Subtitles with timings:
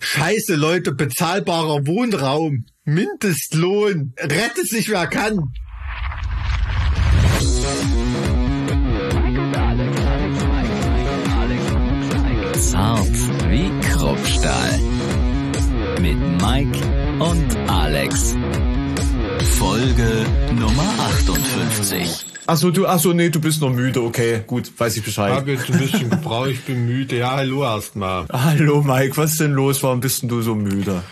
[0.00, 5.52] Scheiße, Leute, bezahlbarer Wohnraum, Mindestlohn, rettet sich wer kann.
[12.54, 13.16] Zart
[13.50, 14.80] wie Kruppstahl.
[16.00, 16.78] Mit Mike
[17.18, 18.34] und Alex.
[19.58, 22.35] Folge Nummer 58.
[22.48, 25.32] Achso, du, achso, nee, du bist noch müde, okay, gut, weiß ich Ich Bescheid.
[25.32, 27.16] habe jetzt ein bisschen gebraucht, ich bin müde.
[27.18, 28.26] Ja, hallo erstmal.
[28.32, 29.82] Hallo Mike, was ist denn los?
[29.82, 31.02] Warum bist denn du so müde?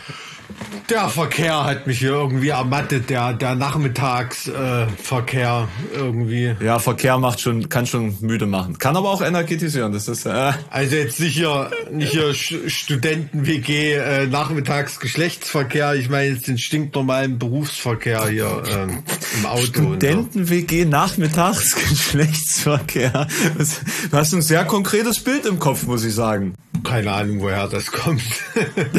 [0.91, 6.55] Der Verkehr hat mich hier irgendwie ermattet, der, der Nachmittagsverkehr äh, irgendwie.
[6.61, 8.79] Ja, Verkehr macht schon, kann schon müde machen.
[8.79, 14.27] Kann aber auch energetisieren, das ist, äh, Also jetzt nicht hier, nicht hier Studenten-WG, äh,
[14.27, 19.03] Nachmittagsgeschlechtsverkehr, ich meine jetzt den stinknormalen Berufsverkehr hier ähm,
[19.39, 19.65] im Auto.
[19.65, 23.27] Studenten-WG nachmittags Geschlechtsverkehr.
[23.57, 23.81] Das,
[24.11, 26.55] du hast ein sehr konkretes Bild im Kopf, muss ich sagen.
[26.83, 28.23] Keine Ahnung, woher das kommt.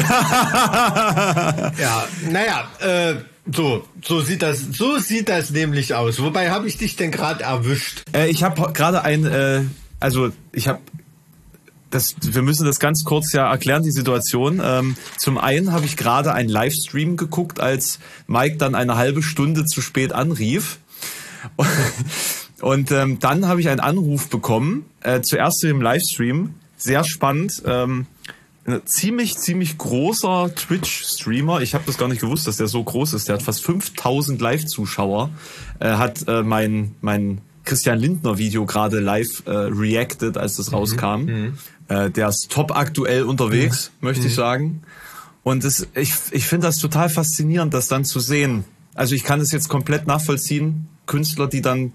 [1.78, 3.16] ja, naja, äh,
[3.52, 6.20] so, so sieht das, so sieht das nämlich aus.
[6.20, 8.02] Wobei habe ich dich denn gerade erwischt?
[8.12, 9.62] Äh, ich habe gerade ein, äh,
[10.00, 10.80] also ich habe
[11.90, 14.60] das, wir müssen das ganz kurz ja erklären, die Situation.
[14.62, 19.64] Ähm, zum einen habe ich gerade einen Livestream geguckt, als Mike dann eine halbe Stunde
[19.64, 20.78] zu spät anrief.
[22.60, 27.62] Und ähm, dann habe ich einen Anruf bekommen, äh, zuerst im Livestream, sehr spannend.
[27.64, 28.06] Ähm,
[28.66, 31.60] ein ziemlich, ziemlich großer Twitch-Streamer.
[31.60, 33.28] Ich habe das gar nicht gewusst, dass der so groß ist.
[33.28, 35.30] Der hat fast 5000 Live-Zuschauer.
[35.78, 41.28] Äh, hat äh, mein, mein Christian Lindner-Video gerade live äh, reacted, als das rauskam.
[41.88, 44.82] Äh, der ist top aktuell unterwegs, möchte ich sagen.
[45.44, 48.64] Und es, ich, ich finde das total faszinierend, das dann zu sehen.
[48.94, 50.88] Also ich kann es jetzt komplett nachvollziehen.
[51.06, 51.92] Künstler, die dann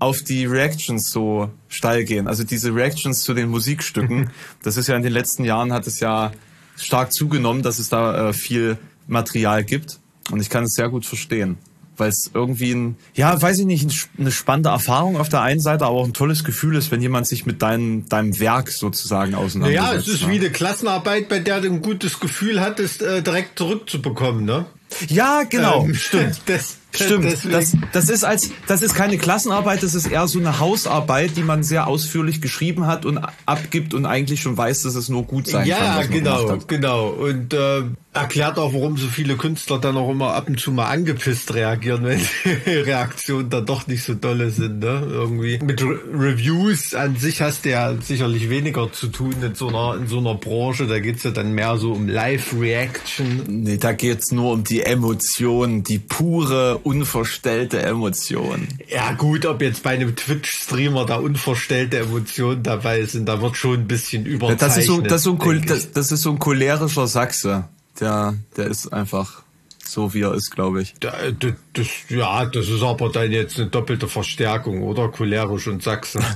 [0.00, 2.26] auf die Reactions so steil gehen.
[2.26, 4.30] Also diese Reactions zu den Musikstücken.
[4.62, 6.32] Das ist ja in den letzten Jahren hat es ja
[6.76, 10.00] stark zugenommen, dass es da äh, viel Material gibt.
[10.30, 11.58] Und ich kann es sehr gut verstehen.
[11.98, 15.60] Weil es irgendwie ein, ja, weiß ich nicht, ein, eine spannende Erfahrung auf der einen
[15.60, 19.34] Seite, aber auch ein tolles Gefühl ist, wenn jemand sich mit deinem, deinem Werk sozusagen
[19.34, 19.86] auseinandersetzt.
[19.86, 20.32] Naja, es ist ne?
[20.32, 24.64] wie eine Klassenarbeit, bei der du ein gutes Gefühl hattest, äh, direkt zurückzubekommen, ne?
[25.08, 26.40] Ja, genau, Ähm, stimmt.
[26.46, 30.58] Das, Stimmt, das, das ist als das ist keine Klassenarbeit, das ist eher so eine
[30.58, 35.08] Hausarbeit, die man sehr ausführlich geschrieben hat und abgibt und eigentlich schon weiß, dass es
[35.08, 35.78] nur gut sein kann.
[35.78, 37.08] Ja, was man genau, genau.
[37.08, 37.82] Und äh,
[38.12, 42.04] erklärt auch, warum so viele Künstler dann auch immer ab und zu mal angepisst reagieren,
[42.04, 42.20] wenn
[42.66, 45.06] die Reaktionen dann doch nicht so dolle sind, ne?
[45.08, 45.60] Irgendwie.
[45.62, 49.96] Mit Re Reviews an sich hast du ja sicherlich weniger zu tun in so einer,
[50.00, 50.86] in so einer Branche.
[50.86, 53.44] Da geht's ja dann mehr so um Live-Reaction.
[53.46, 58.66] Nee, da geht's nur um die Emotion, die pure, unverstellte Emotion.
[58.88, 63.74] Ja gut, ob jetzt bei einem Twitch-Streamer da unverstellte Emotionen dabei sind, da wird schon
[63.74, 64.62] ein bisschen überzeichnet.
[64.62, 67.68] Das ist so, das ist so ein, das, das ist so ein cholerischer Sachse.
[68.00, 69.42] Der, der ist einfach
[69.84, 70.94] so, wie er ist, glaube ich.
[71.00, 75.08] Da, das, das, ja, das ist aber dann jetzt eine doppelte Verstärkung, oder?
[75.08, 76.20] Cholerisch und Sachse.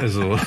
[0.00, 0.38] Also,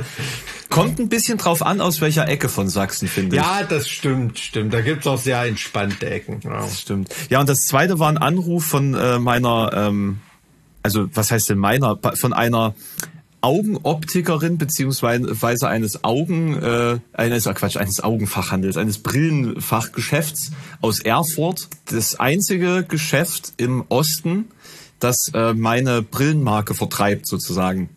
[0.70, 3.42] Kommt ein bisschen drauf an, aus welcher Ecke von Sachsen, finde ich.
[3.42, 4.72] ja, das stimmt, stimmt.
[4.72, 6.40] Da gibt's auch sehr entspannte Ecken.
[6.42, 6.60] Ja.
[6.60, 7.14] Das stimmt.
[7.28, 10.20] Ja, und das zweite war ein Anruf von äh, meiner, ähm,
[10.82, 12.74] also was heißt denn meiner, von einer
[13.46, 21.68] Augenoptikerin beziehungsweise eines Augen, äh, eines, ah, Quatsch, eines Augenfachhandels, eines Brillenfachgeschäfts aus Erfurt.
[21.84, 24.46] Das einzige Geschäft im Osten,
[24.98, 27.88] das äh, meine Brillenmarke vertreibt sozusagen.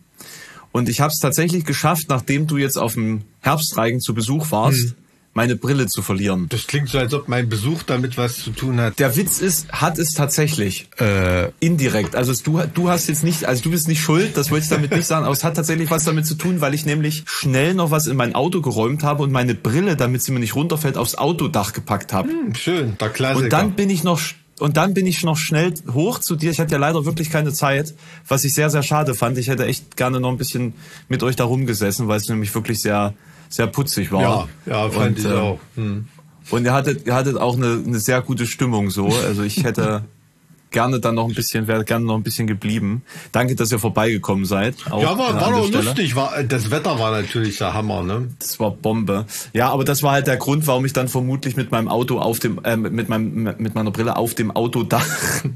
[0.70, 4.94] Und ich habe es tatsächlich geschafft, nachdem du jetzt auf dem Herbstreigen zu Besuch warst,
[5.32, 6.46] meine Brille zu verlieren.
[6.48, 8.98] Das klingt so, als ob mein Besuch damit was zu tun hat.
[8.98, 12.16] Der Witz ist, hat es tatsächlich äh, indirekt.
[12.16, 14.70] Also es- du, du hast jetzt nicht, also du bist nicht schuld, das wollte ich
[14.70, 17.74] damit nicht sagen, aber es hat tatsächlich was damit zu tun, weil ich nämlich schnell
[17.74, 20.96] noch was in mein Auto geräumt habe und meine Brille, damit sie mir nicht runterfällt,
[20.96, 22.28] aufs Autodach gepackt habe.
[22.30, 23.44] Hm, schön, der Klassiker.
[23.44, 24.20] Und dann bin ich noch
[24.58, 26.50] und dann bin ich noch schnell hoch zu dir.
[26.50, 27.94] Ich hatte ja leider wirklich keine Zeit,
[28.28, 29.38] was ich sehr, sehr schade fand.
[29.38, 30.74] Ich hätte echt gerne noch ein bisschen
[31.08, 33.14] mit euch da rumgesessen, weil es nämlich wirklich sehr,
[33.50, 34.22] sehr putzig war.
[34.22, 35.60] ja, ja, fand Und, ich ähm, auch.
[35.74, 36.08] Hm.
[36.50, 39.08] und ihr hattet, ihr hattet auch eine, eine sehr gute Stimmung so.
[39.08, 40.04] Also ich hätte
[40.70, 43.02] gerne dann noch ein bisschen, wäre gerne noch ein bisschen geblieben.
[43.32, 44.76] Danke, dass ihr vorbeigekommen seid.
[44.86, 45.82] Ja, war, war doch Stelle.
[45.82, 46.14] lustig.
[46.14, 48.28] War, das Wetter war natürlich der Hammer, ne?
[48.38, 49.26] Das war Bombe.
[49.52, 52.38] Ja, aber das war halt der Grund, warum ich dann vermutlich mit meinem Auto auf
[52.38, 55.04] dem, äh, mit meinem, mit meiner Brille auf dem Autodach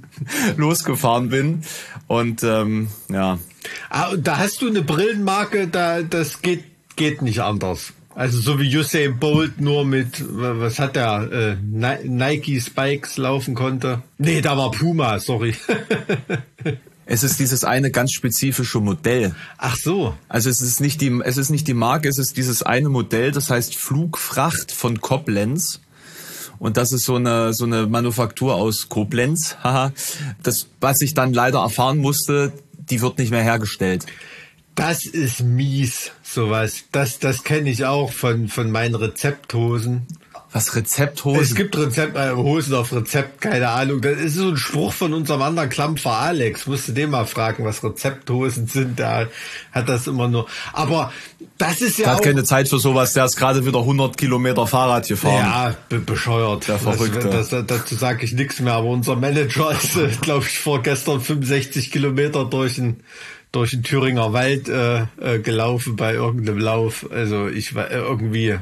[0.56, 1.62] losgefahren bin.
[2.08, 3.38] Und ähm, ja,
[3.88, 6.64] Ah, da hast du eine Brillenmarke, da das geht
[6.96, 7.92] geht nicht anders.
[8.14, 13.54] Also so wie Usain Bolt nur mit was hat der äh, Ni- Nike Spikes laufen
[13.56, 14.02] konnte.
[14.18, 15.54] Nee, da war Puma, sorry.
[17.06, 19.34] Es ist dieses eine ganz spezifische Modell.
[19.58, 20.14] Ach so.
[20.28, 23.30] Also es ist nicht die, es ist nicht die Marke, es ist dieses eine Modell,
[23.30, 25.80] das heißt Flugfracht von Koblenz.
[26.58, 29.56] Und das ist so eine, so eine Manufaktur aus Koblenz.
[29.62, 29.92] Haha.
[30.42, 34.06] das, was ich dann leider erfahren musste, die wird nicht mehr hergestellt.
[34.74, 36.84] Das ist mies, sowas.
[36.92, 40.06] Das, das kenne ich auch von, von meinen Rezepthosen.
[40.54, 41.42] Was Rezepthosen?
[41.42, 44.00] Es gibt Rezept, äh, Hosen auf Rezept, keine Ahnung.
[44.00, 46.68] Das ist so ein Spruch von unserem anderen Klampfer Alex.
[46.68, 49.00] Musste den mal fragen, was Rezepthosen sind.
[49.00, 49.30] Der
[49.72, 50.46] hat das immer nur.
[50.72, 51.12] Aber
[51.58, 52.16] das ist ja der auch.
[52.18, 53.14] hat keine Zeit für sowas.
[53.14, 55.34] Der ist gerade wieder 100 Kilometer Fahrrad gefahren.
[55.38, 56.68] Ja, be bescheuert.
[56.68, 57.28] Der Verrückte.
[57.30, 58.74] Das, das, dazu sage ich nichts mehr.
[58.74, 63.02] Aber unser Manager ist, äh, glaube ich, vorgestern 65 Kilometer durch den
[63.54, 67.06] durch den Thüringer Wald äh, äh, gelaufen bei irgendeinem Lauf.
[67.10, 68.58] Also ich war äh, irgendwie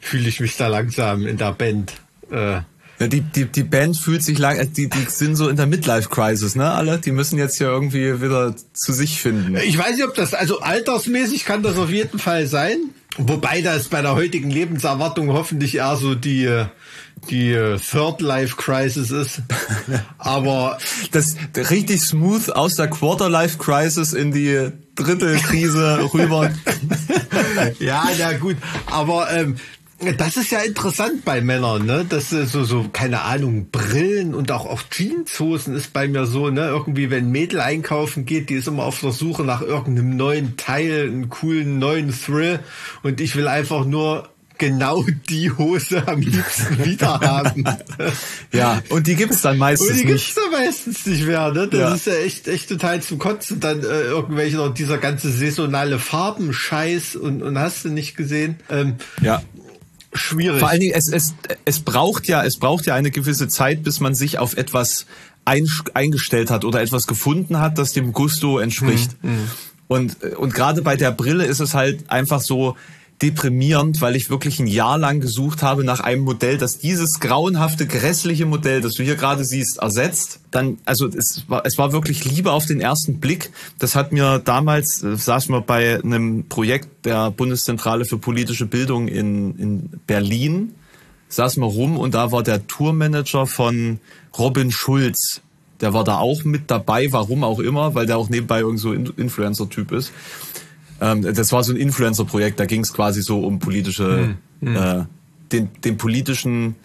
[0.00, 1.92] fühle ich mich da langsam in der Band.
[2.30, 2.60] Äh,
[3.00, 5.66] ja, die, die, die Band fühlt sich lang, äh, die, die sind so in der
[5.66, 6.70] Midlife-Crisis, ne?
[6.70, 9.56] Alle, die müssen jetzt hier irgendwie wieder zu sich finden.
[9.56, 12.76] Ich weiß nicht, ob das, also altersmäßig kann das auf jeden Fall sein.
[13.16, 16.64] Wobei das bei der heutigen Lebenserwartung hoffentlich eher so die,
[17.30, 17.54] die
[17.90, 19.42] Third Life Crisis ist.
[20.18, 20.78] Aber
[21.12, 21.36] das
[21.70, 26.50] richtig smooth aus der Quarter Life Crisis in die dritte Krise rüber.
[27.78, 28.56] ja, na gut.
[28.86, 29.56] Aber ähm,
[30.18, 32.04] das ist ja interessant bei Männern, ne?
[32.08, 36.50] Das ist so, so, keine Ahnung, Brillen und auch, auch Jeanshosen ist bei mir so,
[36.50, 36.66] ne?
[36.66, 41.04] Irgendwie, wenn Mädel einkaufen geht, die ist immer auf der Suche nach irgendeinem neuen Teil,
[41.04, 42.60] einem coolen neuen Thrill
[43.02, 44.28] und ich will einfach nur
[44.58, 47.64] genau die Hose am liebsten wieder haben.
[48.52, 50.00] ja, und die gibt's dann meistens nicht.
[50.00, 51.68] Und die gibt's dann meistens nicht mehr, ne?
[51.68, 51.94] Das ja.
[51.94, 53.60] ist ja echt, echt total zum Kotzen.
[53.60, 58.56] Dann äh, irgendwelche noch dieser ganze saisonale Farbenscheiß und, und hast du nicht gesehen.
[58.70, 59.42] Ähm, ja
[60.16, 60.60] schwierig.
[60.60, 61.34] Vor allen Dingen, es, es,
[61.64, 65.06] es braucht ja, es braucht ja eine gewisse Zeit, bis man sich auf etwas
[65.44, 69.22] ein, eingestellt hat oder etwas gefunden hat, das dem Gusto entspricht.
[69.22, 69.50] Mhm.
[69.86, 72.76] Und, und gerade bei der Brille ist es halt einfach so,
[73.22, 77.86] deprimierend, weil ich wirklich ein Jahr lang gesucht habe nach einem Modell, das dieses grauenhafte,
[77.86, 80.40] grässliche Modell, das du hier gerade siehst, ersetzt.
[80.50, 83.50] Dann, also es war, es war wirklich Liebe auf den ersten Blick.
[83.78, 89.08] Das hat mir damals, äh, saßen wir bei einem Projekt der Bundeszentrale für politische Bildung
[89.08, 90.74] in, in Berlin,
[91.28, 94.00] saßen wir rum und da war der Tourmanager von
[94.38, 95.40] Robin Schulz.
[95.80, 98.92] Der war da auch mit dabei, warum auch immer, weil der auch nebenbei irgend so
[98.92, 100.12] Influencer-Typ ist.
[101.04, 104.76] Ähm, das war so ein Influencer-Projekt, da ging es quasi so um politische, hm, hm.
[104.76, 105.04] Äh,
[105.52, 106.76] den, den politischen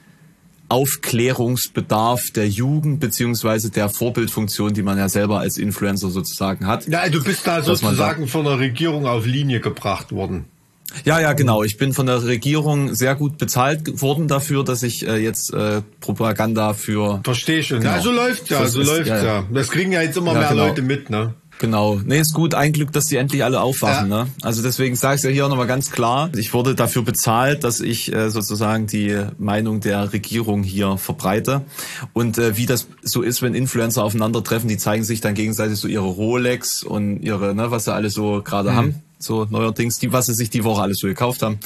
[0.68, 6.88] Aufklärungsbedarf der Jugend beziehungsweise der Vorbildfunktion, die man ja selber als Influencer sozusagen hat.
[6.88, 10.45] Ja, du bist da sozusagen von der Regierung auf Linie gebracht worden.
[11.06, 11.63] Ja, ja, genau.
[11.63, 15.81] Ich bin von der Regierung sehr gut bezahlt worden dafür, dass ich äh, jetzt äh,
[16.01, 17.22] Propaganda für.
[17.24, 17.80] Verstehe schon.
[17.80, 17.95] Genau.
[17.95, 19.45] Ja, so läuft's ja, so läuft's ja, ja.
[19.51, 20.68] Das kriegen ja jetzt immer ja, mehr genau.
[20.68, 21.36] Leute mit, ne?
[21.60, 22.00] Genau.
[22.06, 22.56] Nee, ist gut.
[22.56, 24.10] Ein Glück, dass die endlich alle aufwachen.
[24.10, 24.24] Ja.
[24.24, 24.30] Ne?
[24.42, 26.30] Also deswegen sage ich ja hier auch nochmal ganz klar.
[26.36, 31.62] Ich wurde dafür bezahlt, dass ich äh, sozusagen die Meinung der Regierung hier verbreite.
[32.14, 35.90] Und äh, wie das so ist, wenn Influencer aufeinandertreffen, die zeigen sich dann gegenseitig so
[35.90, 38.76] ihre Rolex und ihre, ne, was sie alle so gerade mhm.
[38.76, 41.60] haben so neuerdings, die, was sie sich die Woche alles so gekauft haben.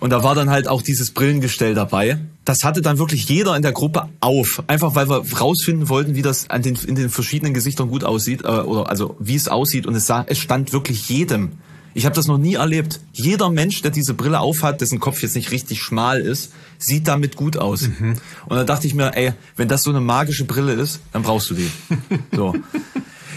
[0.00, 2.18] Und da war dann halt auch dieses Brillengestell dabei.
[2.44, 4.62] Das hatte dann wirklich jeder in der Gruppe auf.
[4.66, 8.42] Einfach weil wir rausfinden wollten, wie das an den, in den verschiedenen Gesichtern gut aussieht,
[8.42, 9.86] äh, oder also wie es aussieht.
[9.86, 11.52] Und es sah, es stand wirklich jedem.
[11.94, 13.00] Ich habe das noch nie erlebt.
[13.12, 17.34] Jeder Mensch, der diese Brille aufhat, dessen Kopf jetzt nicht richtig schmal ist, sieht damit
[17.34, 17.88] gut aus.
[17.88, 18.16] Mhm.
[18.46, 21.50] Und da dachte ich mir, ey, wenn das so eine magische Brille ist, dann brauchst
[21.50, 21.70] du die.
[22.32, 22.54] so.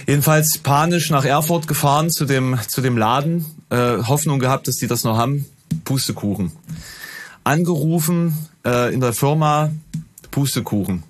[0.05, 4.87] Jedenfalls panisch nach Erfurt gefahren zu dem, zu dem Laden, äh, Hoffnung gehabt, dass die
[4.87, 5.45] das noch haben,
[5.85, 6.51] Pustekuchen.
[7.43, 9.71] Angerufen äh, in der Firma,
[10.31, 11.03] Pustekuchen.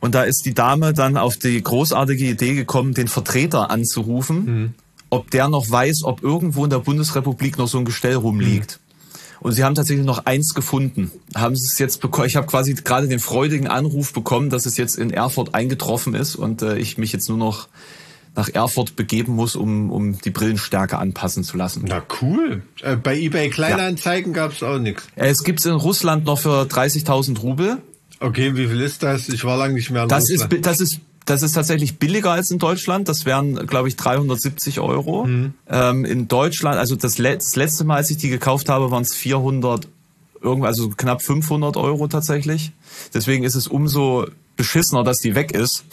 [0.00, 4.74] Und da ist die Dame dann auf die großartige Idee gekommen, den Vertreter anzurufen, mhm.
[5.10, 8.78] ob der noch weiß, ob irgendwo in der Bundesrepublik noch so ein Gestell rumliegt.
[8.78, 8.92] Mhm.
[9.42, 11.10] Und sie haben tatsächlich noch eins gefunden.
[11.34, 12.28] Haben sie es jetzt bekommen?
[12.28, 16.36] Ich habe quasi gerade den freudigen Anruf bekommen, dass es jetzt in Erfurt eingetroffen ist
[16.36, 17.68] und äh, ich mich jetzt nur noch
[18.34, 21.84] nach Erfurt begeben muss, um, um die Brillenstärke anpassen zu lassen.
[21.86, 22.62] Na cool.
[22.82, 24.42] Äh, bei eBay Kleinanzeigen ja.
[24.42, 25.06] gab es auch nichts.
[25.16, 27.78] Es gibt's in Russland noch für 30.000 Rubel.
[28.20, 29.28] Okay, wie viel ist das?
[29.28, 30.52] Ich war lange nicht mehr in das Russland.
[30.52, 33.08] Ist, das ist das ist tatsächlich billiger als in Deutschland.
[33.08, 35.24] Das wären, glaube ich, 370 Euro.
[35.24, 35.54] Mhm.
[35.68, 39.02] Ähm, in Deutschland, also das, le das, letzte Mal, als ich die gekauft habe, waren
[39.02, 39.88] es 400,
[40.40, 42.72] irgendwo, also knapp 500 Euro tatsächlich.
[43.14, 45.84] Deswegen ist es umso beschissener, dass die weg ist.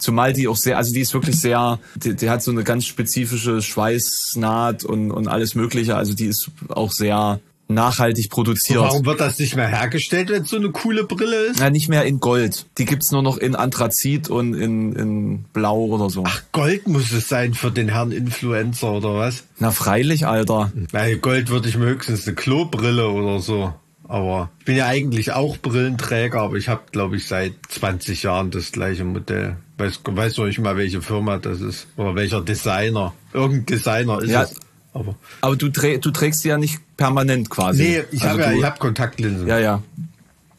[0.00, 2.86] Zumal die auch sehr, also die ist wirklich sehr, die, die hat so eine ganz
[2.86, 5.96] spezifische Schweißnaht und, und alles Mögliche.
[5.96, 7.40] Also die ist auch sehr
[7.70, 8.80] nachhaltig produziert.
[8.80, 11.60] Warum wird das nicht mehr hergestellt, wenn es so eine coole Brille ist?
[11.60, 12.66] Ja, nicht mehr in Gold.
[12.78, 16.24] Die gibt's nur noch in Anthrazit und in, in Blau oder so.
[16.26, 19.44] Ach, Gold muss es sein für den Herrn Influencer oder was?
[19.58, 20.72] Na freilich, Alter.
[20.90, 23.72] Weil Gold würde ich mir höchstens eine Klobrille oder so.
[24.10, 28.50] Aber ich bin ja eigentlich auch Brillenträger, aber ich habe, glaube ich, seit 20 Jahren
[28.50, 29.56] das gleiche Modell.
[29.78, 33.14] Weiß, weiß noch nicht mal, welche Firma das ist oder welcher Designer.
[33.32, 34.42] Irgendein Designer ist Ja.
[34.42, 34.56] es.
[34.92, 37.82] Aber Aber du, trä du trägst die ja nicht permanent quasi.
[37.84, 39.46] nee, ich Also habe ja, ich hab Kontaktlinsen.
[39.46, 39.80] Ja, ja.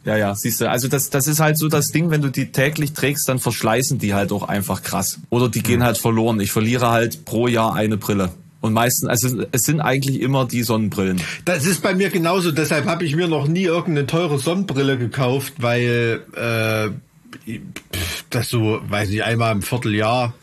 [0.05, 0.69] Ja, ja, siehst du.
[0.69, 3.99] Also das, das ist halt so das Ding, wenn du die täglich trägst, dann verschleißen
[3.99, 5.19] die halt auch einfach krass.
[5.29, 6.39] Oder die gehen halt verloren.
[6.39, 8.31] Ich verliere halt pro Jahr eine Brille.
[8.61, 11.19] Und meistens, also es sind eigentlich immer die Sonnenbrillen.
[11.45, 12.51] Das ist bei mir genauso.
[12.51, 17.59] Deshalb habe ich mir noch nie irgendeine teure Sonnenbrille gekauft, weil äh,
[18.29, 20.33] das so, weiß ich, einmal im Vierteljahr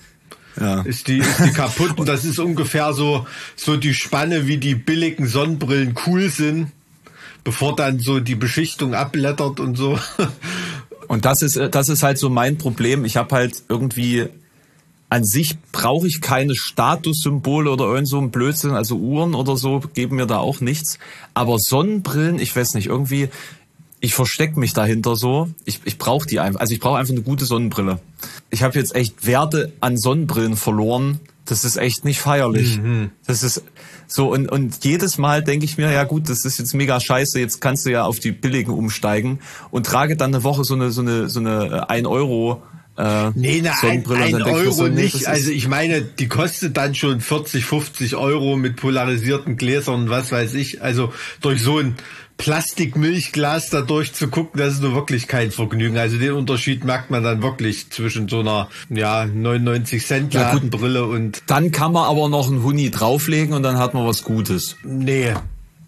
[0.60, 0.80] Ja.
[0.82, 1.96] ist die, ist die kaputt.
[1.98, 6.72] Und das ist ungefähr so, so die Spanne, wie die billigen Sonnenbrillen cool sind,
[7.44, 9.96] bevor dann so die Beschichtung abblättert und so.
[11.06, 13.04] Und das ist, das ist halt so mein Problem.
[13.04, 14.26] Ich habe halt irgendwie
[15.10, 19.80] an sich brauche ich keine Statussymbole oder irgend so ein Blödsinn, also Uhren oder so
[19.94, 20.98] geben mir da auch nichts.
[21.34, 23.28] Aber Sonnenbrillen, ich weiß nicht, irgendwie,
[24.00, 25.48] ich verstecke mich dahinter so.
[25.64, 26.60] Ich, ich brauche die einfach.
[26.60, 28.00] Also ich brauche einfach eine gute Sonnenbrille.
[28.50, 31.20] Ich habe jetzt echt Werte an Sonnenbrillen verloren.
[31.46, 32.78] Das ist echt nicht feierlich.
[33.26, 33.64] Das ist
[34.06, 37.40] so und, und jedes Mal denke ich mir, ja gut, das ist jetzt mega scheiße,
[37.40, 39.38] jetzt kannst du ja auf die billigen umsteigen
[39.70, 42.62] und trage dann eine Woche so eine so eine so eine 1 Euro
[42.98, 45.26] äh, Nee, na, ein, Sonnenbrille ein mir Euro so, nee, nicht.
[45.26, 50.32] Also ich meine, die kostet dann schon 40, 50 Euro mit polarisierten Gläsern und was
[50.32, 50.82] weiß ich.
[50.82, 51.94] Also durch so ein
[52.38, 55.98] Plastikmilchglas da durchzugucken, das ist nur wirklich kein Vergnügen.
[55.98, 60.52] Also den Unterschied merkt man dann wirklich zwischen so einer ja 99 Cent Ja.
[60.52, 64.22] Ladenbrille und Dann kann man aber noch einen Huni drauflegen und dann hat man was
[64.24, 64.76] Gutes.
[64.84, 65.32] nee.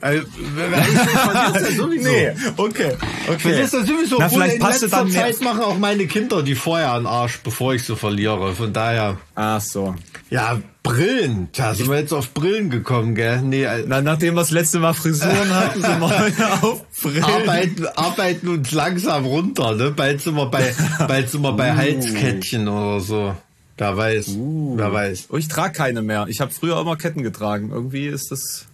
[0.00, 2.10] Also, ich verlier's ja sowieso.
[2.56, 2.92] okay,
[3.38, 4.16] Verlierst du sowieso.
[4.18, 5.10] Na, vielleicht in passt letzter dann.
[5.10, 8.54] Zeit machen auch meine Kinder die Feuer an den Arsch, bevor ich sie verliere.
[8.54, 9.18] Von daher.
[9.34, 9.94] Ach so.
[10.30, 11.48] Ja, Brillen.
[11.52, 13.42] Tja, sind wir jetzt auf Brillen gekommen, gell?
[13.42, 17.24] Nee, äh, Na, nachdem wir das letzte Mal Frisuren hatten, sind wir heute auf Brillen.
[17.24, 19.90] arbeiten, arbeiten uns langsam runter, ne?
[19.90, 20.74] Bald sind wir bei,
[21.06, 23.34] bald sind wir bei Halskettchen oder so.
[23.76, 25.28] Wer weiß, wer weiß.
[25.30, 26.26] Oh, ich trage keine mehr.
[26.28, 27.70] Ich habe früher immer Ketten getragen.
[27.72, 28.66] Irgendwie ist das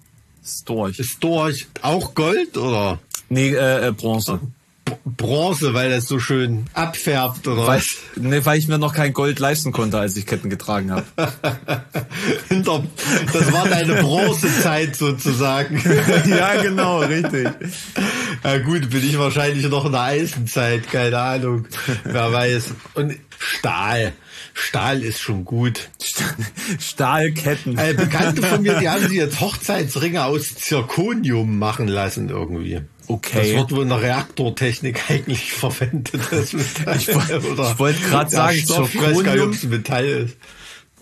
[0.46, 0.98] ist durch.
[0.98, 2.98] Ist durch auch Gold oder
[3.28, 4.38] Nee, äh, äh, Bronze.
[4.84, 7.82] B- Bronze, weil das so schön abfärbt oder Weil,
[8.14, 11.04] nee, weil ich mir noch kein Gold leisten konnte, als ich Ketten getragen habe.
[12.48, 15.82] Das war deine Bronzezeit sozusagen.
[16.28, 17.48] ja, genau, richtig.
[18.44, 21.66] Ja gut, bin ich wahrscheinlich noch in der Eisenzeit, keine Ahnung.
[22.04, 22.74] Wer weiß.
[22.94, 24.12] Und Stahl.
[24.58, 25.90] Stahl ist schon gut.
[26.80, 27.76] Stahlketten.
[27.76, 32.80] Äh, Bekannte von mir, die haben sich jetzt Hochzeitsringe aus Zirconium machen lassen irgendwie.
[33.06, 33.50] Okay.
[33.52, 36.10] Das wird wohl in der Reaktortechnik eigentlich verwendet.
[36.30, 36.96] Das Metall.
[36.96, 40.06] Ich ich wollte grad der sagen, Stoff, ich weiß gar nicht, Zirconium- ob es Metall
[40.06, 40.36] ist.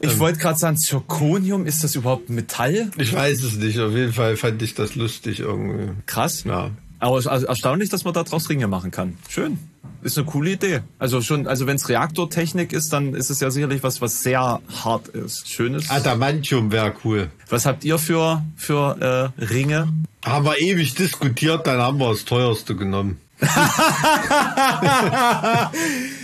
[0.00, 2.90] Ich wollte gerade sagen, Zirconium, ist das überhaupt Metall?
[2.98, 3.78] Ich weiß es nicht.
[3.78, 5.92] Auf jeden Fall fand ich das lustig irgendwie.
[6.06, 6.42] Krass.
[6.42, 6.72] Ja.
[6.98, 9.16] Aber es ist also erstaunlich, dass man da draus Ringe machen kann.
[9.28, 9.58] Schön.
[10.04, 10.80] Ist eine coole Idee.
[10.98, 14.60] Also schon, also wenn es Reaktortechnik ist, dann ist es ja sicherlich was, was sehr
[14.84, 15.48] hart ist.
[15.48, 15.88] Schönes.
[15.88, 17.30] Adamantium wäre cool.
[17.48, 19.88] Was habt ihr für, für äh, Ringe?
[20.22, 23.18] Haben wir ewig diskutiert, dann haben wir das teuerste genommen.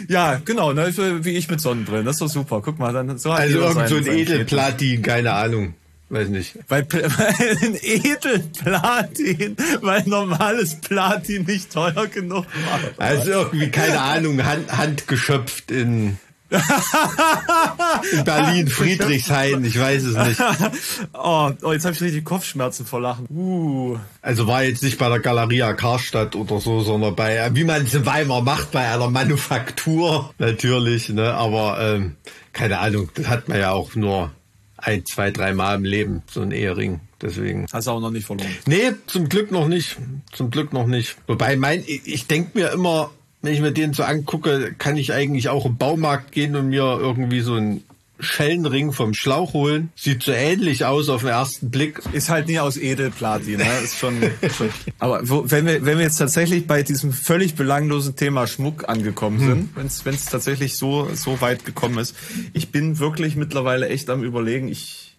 [0.09, 0.93] Ja, genau, ne,
[1.25, 2.05] wie ich mit Sonnenbrillen.
[2.05, 2.63] Das ist doch super.
[2.65, 5.75] Guck mal, dann so hat Also irgend so ein Edelplatin, keine Ahnung.
[6.11, 6.57] Weiß nicht.
[6.67, 13.07] Weil, weil ein Edelplatin, weil normales Platin nicht teuer genug war.
[13.07, 16.19] Also irgendwie, keine Ahnung, Hand, handgeschöpft in,
[16.51, 20.41] in Berlin, Friedrichshain, ich weiß es nicht.
[21.13, 23.27] Oh, oh jetzt habe ich richtig Kopfschmerzen vor Lachen.
[23.29, 23.97] Uh.
[24.21, 27.95] Also war jetzt nicht bei der Galeria Karstadt oder so, sondern bei, wie man es
[27.95, 31.35] in Weimar macht, bei einer Manufaktur natürlich, ne?
[31.35, 32.17] Aber ähm,
[32.53, 34.33] keine Ahnung, das hat man ja auch nur
[34.83, 37.01] ein, zwei, drei Mal im Leben, so ein Ehering.
[37.23, 37.67] Deswegen.
[37.71, 38.49] Hast du auch noch nicht verloren.
[38.67, 39.99] Nee, zum Glück noch nicht.
[40.33, 41.17] Zum Glück noch nicht.
[41.27, 43.11] Wobei mein, ich, ich denke mir immer,
[43.43, 46.99] wenn ich mir den so angucke, kann ich eigentlich auch im Baumarkt gehen und mir
[46.99, 47.85] irgendwie so einen
[48.21, 49.91] Schellenring vom Schlauch holen.
[49.97, 52.01] Sieht so ähnlich aus auf den ersten Blick.
[52.13, 53.79] Ist halt nie aus Edelplatin, ne?
[53.83, 54.21] Ist schon.
[54.57, 54.71] schon.
[54.99, 59.41] Aber wo, wenn wir wenn wir jetzt tatsächlich bei diesem völlig belanglosen Thema Schmuck angekommen
[59.41, 62.17] sind, wenn's wenn es tatsächlich so so weit gekommen ist,
[62.53, 64.69] ich bin wirklich mittlerweile echt am überlegen.
[64.69, 65.17] Ich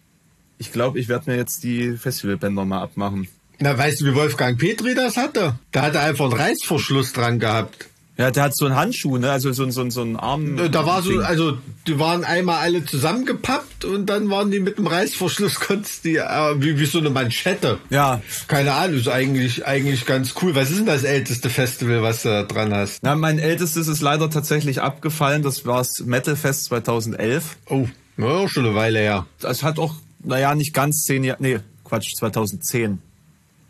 [0.58, 3.26] ich glaube, ich werde mir jetzt die Festivalbänder mal abmachen.
[3.58, 5.58] Na, weißt du, wie Wolfgang Petri das hatte?
[5.70, 7.86] Da hat er einfach einen Reißverschluss dran gehabt.
[8.22, 9.32] Ja, der hat so einen Handschuh, ne?
[9.32, 10.56] Also so, so, so einen Arm.
[10.56, 14.78] Äh, Da war so, also die waren einmal alle zusammengepappt und dann waren die mit
[14.78, 17.78] dem Reißverschluss, konntest die, äh, wie, wie so eine Manschette.
[17.90, 18.22] Ja.
[18.46, 20.54] Keine Ahnung, ist eigentlich, eigentlich ganz cool.
[20.54, 23.00] Was ist denn das älteste Festival, was du da dran hast?
[23.02, 25.42] Na, mein ältestes ist leider tatsächlich abgefallen.
[25.42, 27.56] Das war's Metalfest 2011.
[27.70, 27.88] Oh,
[28.18, 29.26] ja, auch schon eine Weile her.
[29.40, 31.42] Das hat auch, naja, nicht ganz zehn Jahre.
[31.42, 33.00] Nee, Quatsch, 2010.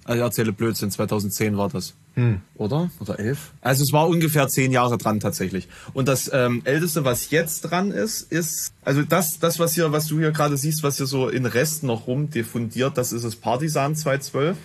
[0.05, 1.95] Also ich erzähle Blödsinn, 2010 war das.
[2.57, 2.91] Oder?
[3.01, 3.53] Oder elf?
[3.63, 5.69] Also es war ungefähr zehn Jahre dran tatsächlich.
[5.95, 10.07] Und das ähm, älteste, was jetzt dran ist, ist also das, das was hier, was
[10.09, 13.97] du hier gerade siehst, was hier so in Resten noch rumdiffundiert, das ist das Partisan
[13.97, 14.57] 212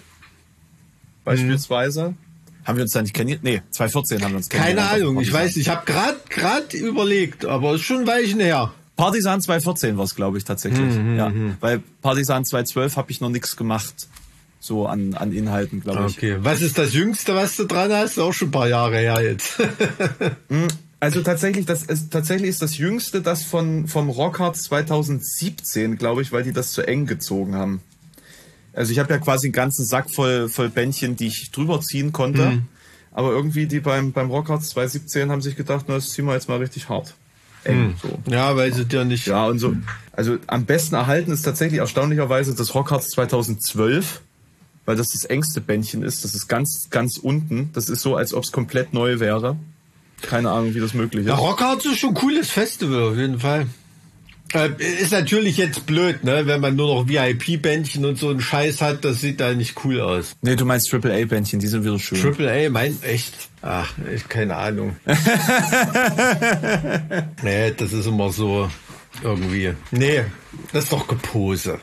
[1.24, 2.16] beispielsweise.
[2.66, 3.46] Haben wir uns da nicht kennengelernt?
[3.46, 5.02] Nee, 2014 haben wir uns Keine kennengelernt.
[5.04, 5.68] Ahnung, ich weiß nicht.
[5.68, 8.74] Ich habe gerade grad überlegt, aber ist schon Weichen her.
[8.98, 10.96] Partisan 214 war es, glaube ich, tatsächlich.
[10.96, 11.32] Mhm, ja.
[11.62, 14.08] Weil Partisan 212 habe ich noch nichts gemacht.
[14.60, 16.18] So an, an Inhalten, glaube ich.
[16.18, 18.18] Okay, was ist das Jüngste, was du dran hast?
[18.20, 19.62] Auch schon ein paar Jahre her jetzt.
[21.00, 26.32] Also tatsächlich, das ist tatsächlich ist das jüngste das von vom Rockhard 2017, glaube ich,
[26.32, 27.82] weil die das zu eng gezogen haben.
[28.74, 32.14] Also ich habe ja quasi einen ganzen Sack voll voll Bändchen, die ich drüber ziehen
[32.14, 32.64] konnte.
[33.12, 36.50] Aber irgendwie die beim beim Rockhard 2017 haben sich gedacht, na, das ziehen wir jetzt
[36.50, 37.14] mal richtig hart.
[37.64, 38.18] Eng so.
[38.32, 39.28] ja, weil sie dir nicht.
[39.28, 39.76] Ja, und so.
[40.14, 44.22] Also am besten erhalten ist tatsächlich erstaunlicherweise das Rockharz 2012,
[44.88, 46.24] weil das das engste Bändchen ist.
[46.24, 47.70] Das ist ganz, ganz unten.
[47.74, 49.58] Das ist so, als ob es komplett neu wäre.
[50.22, 51.28] Keine Ahnung, wie das möglich ist.
[51.28, 53.68] Ja, Rockharz ist schon ein cooles Festival, auf jeden Fall.
[54.54, 56.48] Äh, ist natürlich jetzt blöd, ne?
[56.48, 60.00] Wenn man nur noch VIP-Bändchen und so einen Scheiß hat, das sieht da nicht cool
[60.00, 60.38] aus.
[60.42, 62.22] Nee, du meinst AAA-Bändchen, die sind wieder schön.
[62.22, 63.34] Triple A, mein, echt?
[63.62, 64.96] Ach, ich, keine Ahnung.
[67.44, 68.72] nee, das ist immer so
[69.22, 69.74] irgendwie.
[69.92, 70.24] Nee,
[70.72, 71.82] das ist doch Gepose.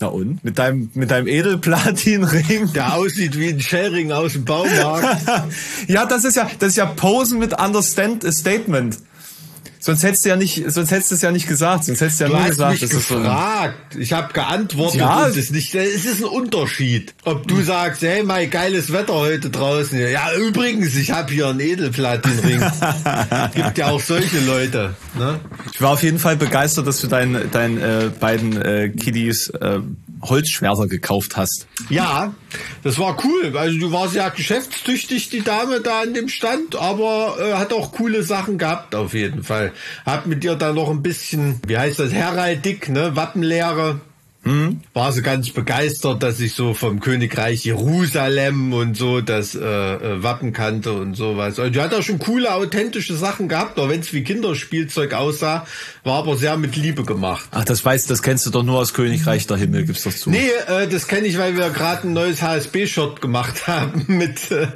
[0.00, 0.42] Na und?
[0.44, 2.72] Mit deinem, mit deinem Edelplatinring?
[2.74, 5.26] Der aussieht wie ein Shellring aus dem Baumarkt.
[5.88, 8.98] ja, das ist ja, das ist ja Posen mit Understand Statement.
[9.88, 12.24] Sonst hättest du ja nicht, sonst hättest du es ja nicht gesagt, sonst hättest du
[12.24, 13.96] ja Du nur hast gesagt, mich das ist so gefragt.
[13.96, 15.00] Ich habe geantwortet.
[15.00, 15.26] Ja.
[15.26, 15.74] Es ist nicht.
[15.74, 17.14] Es ist ein Unterschied.
[17.24, 19.98] Ob du sagst, hey, mein geiles Wetter heute draußen.
[19.98, 22.60] Ja, übrigens, ich habe hier einen Edelplatinring.
[23.54, 24.94] Gibt ja auch solche Leute.
[25.18, 25.40] Ne?
[25.72, 29.78] Ich war auf jeden Fall begeistert, dass du deinen deinen äh, beiden äh, Kiddies äh,
[30.22, 31.66] Holzschwerter gekauft hast.
[31.88, 32.34] Ja,
[32.82, 33.56] das war cool.
[33.56, 37.92] Also du warst ja geschäftstüchtig, die Dame da an dem Stand, aber äh, hat auch
[37.92, 39.72] coole Sachen gehabt auf jeden Fall.
[40.04, 44.00] Hab mit dir da noch ein bisschen, wie heißt das, Heraldik, ne, Wappenlehre.
[44.94, 50.22] War sie ganz begeistert, dass ich so vom Königreich Jerusalem und so das äh, äh,
[50.22, 51.58] Wappen kannte und sowas.
[51.58, 55.66] Und die hat auch schon coole, authentische Sachen gehabt, auch wenn es wie Kinderspielzeug aussah,
[56.04, 57.48] war aber sehr mit Liebe gemacht.
[57.50, 60.30] Ach, das weißt, das kennst du doch nur aus Königreich der Himmel, gibst doch zu.
[60.30, 64.66] Nee, äh, das kenne ich, weil wir gerade ein neues HSB-Shot gemacht haben mit äh,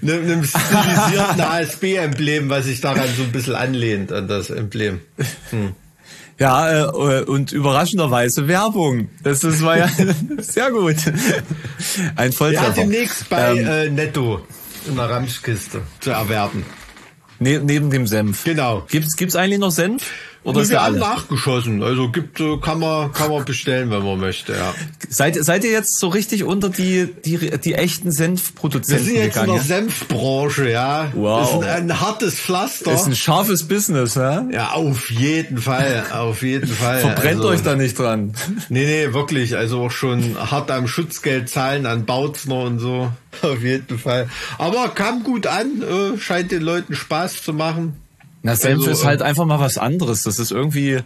[0.00, 5.00] ne- einem stilisierten HSB-Emblem, was sich daran so ein bisschen anlehnt, an das Emblem.
[6.38, 9.08] Ja, äh, und überraschenderweise Werbung.
[9.22, 9.88] Das, das war ja
[10.38, 10.96] sehr gut.
[12.16, 12.72] Ein Ja, Volltreffer.
[12.72, 14.40] demnächst bei Ähm, äh, Netto
[14.88, 16.64] in der Ramschkiste zu erwerben.
[17.38, 18.44] ne, neben dem Senf.
[18.44, 18.84] Genau.
[18.90, 20.02] Gibt's, gibt's eigentlich noch Senf?
[20.44, 20.98] Oder wir haben alle?
[20.98, 21.82] nachgeschossen.
[21.82, 24.74] Also gibt, äh, kann man, kann man bestellen, wenn man möchte, ja.
[25.08, 29.36] Seid, seid ihr jetzt so richtig unter die, die, die echten Wir Senfproduzenten sind jetzt
[29.36, 29.54] in gegangen?
[29.54, 31.12] der Senfbranche, ja.
[31.14, 31.40] Wow.
[31.40, 32.90] Das ist ein, ein hartes Pflaster.
[32.90, 34.40] Das ist ein scharfes Business, hä?
[34.52, 37.00] ja, auf jeden Fall, auf jeden Fall.
[37.00, 38.34] Verbrennt Also- euch da nicht dran.
[38.68, 39.56] Nee, nee, wirklich.
[39.56, 43.10] Also auch schon hart am Schutzgeld zahlen an Bautzner und so.
[43.42, 44.28] Auf jeden Fall.
[44.58, 47.96] Aber kam gut an, äh, scheint den Leuten Spaß zu machen.
[48.42, 50.22] Na, Senf Also, ist halt einfach mal was anderes.
[50.24, 50.98] Das ist irgendwie,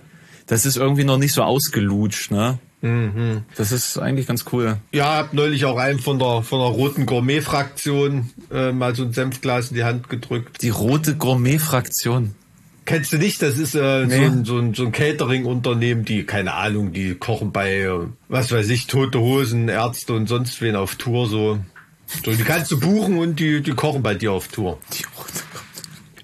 [0.46, 2.58] das ist irgendwie noch nicht so ausgelutscht, ne?
[2.82, 3.42] Mhm.
[3.56, 4.76] Das ist eigentlich ganz cool.
[4.92, 9.12] Ja, hab neulich auch einem von der von der roten Gourmet-Fraktion äh, mal so ein
[9.12, 10.62] Senfglas in die Hand gedrückt.
[10.62, 12.34] Die rote Gourmet-Fraktion.
[12.84, 13.42] Kennst du nicht?
[13.42, 14.24] Das ist äh, so Nee.
[14.26, 17.90] ein, so ein, so ein Catering-Unternehmen, die, keine Ahnung, die kochen bei, äh,
[18.28, 21.58] was weiß ich, Tote Hosen, Ärzte und sonst wen auf Tour so.
[22.24, 24.78] So, die kannst du buchen und die, die kochen bei dir auf Tour.
[24.96, 25.02] Die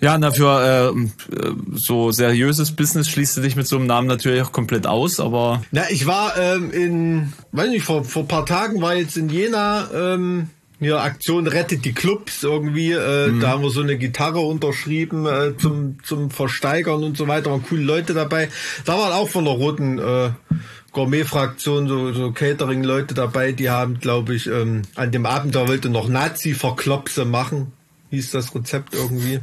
[0.02, 4.42] Ja, na für äh, so seriöses Business schließt du dich mit so einem Namen natürlich
[4.42, 8.82] auch komplett aus, aber Na, ich war ähm, in, weiß nicht, vor, vor paar Tagen
[8.82, 10.48] war jetzt in Jena ähm,
[10.80, 12.90] hier Aktion Rettet die Clubs irgendwie.
[12.90, 17.52] Äh, Da haben wir so eine Gitarre unterschrieben äh, zum, zum Versteigern und so weiter.
[17.52, 18.48] Waren coole Leute dabei.
[18.84, 20.30] Da waren auch von der roten äh,
[20.90, 23.52] Gourmet-Fraktion so, so Catering-Leute dabei.
[23.52, 27.72] Die haben, glaube ich, ähm, an dem Abend, da wollte noch Nazi-Verklopse machen.
[28.10, 29.38] Hieß das Rezept irgendwie.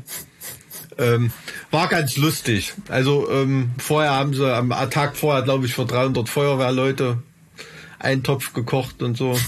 [0.99, 1.31] Ähm,
[1.71, 2.73] war ganz lustig.
[2.89, 7.19] Also ähm, vorher haben sie am Tag vorher, glaube ich, für 300 Feuerwehrleute
[7.99, 9.39] einen Topf gekocht und so.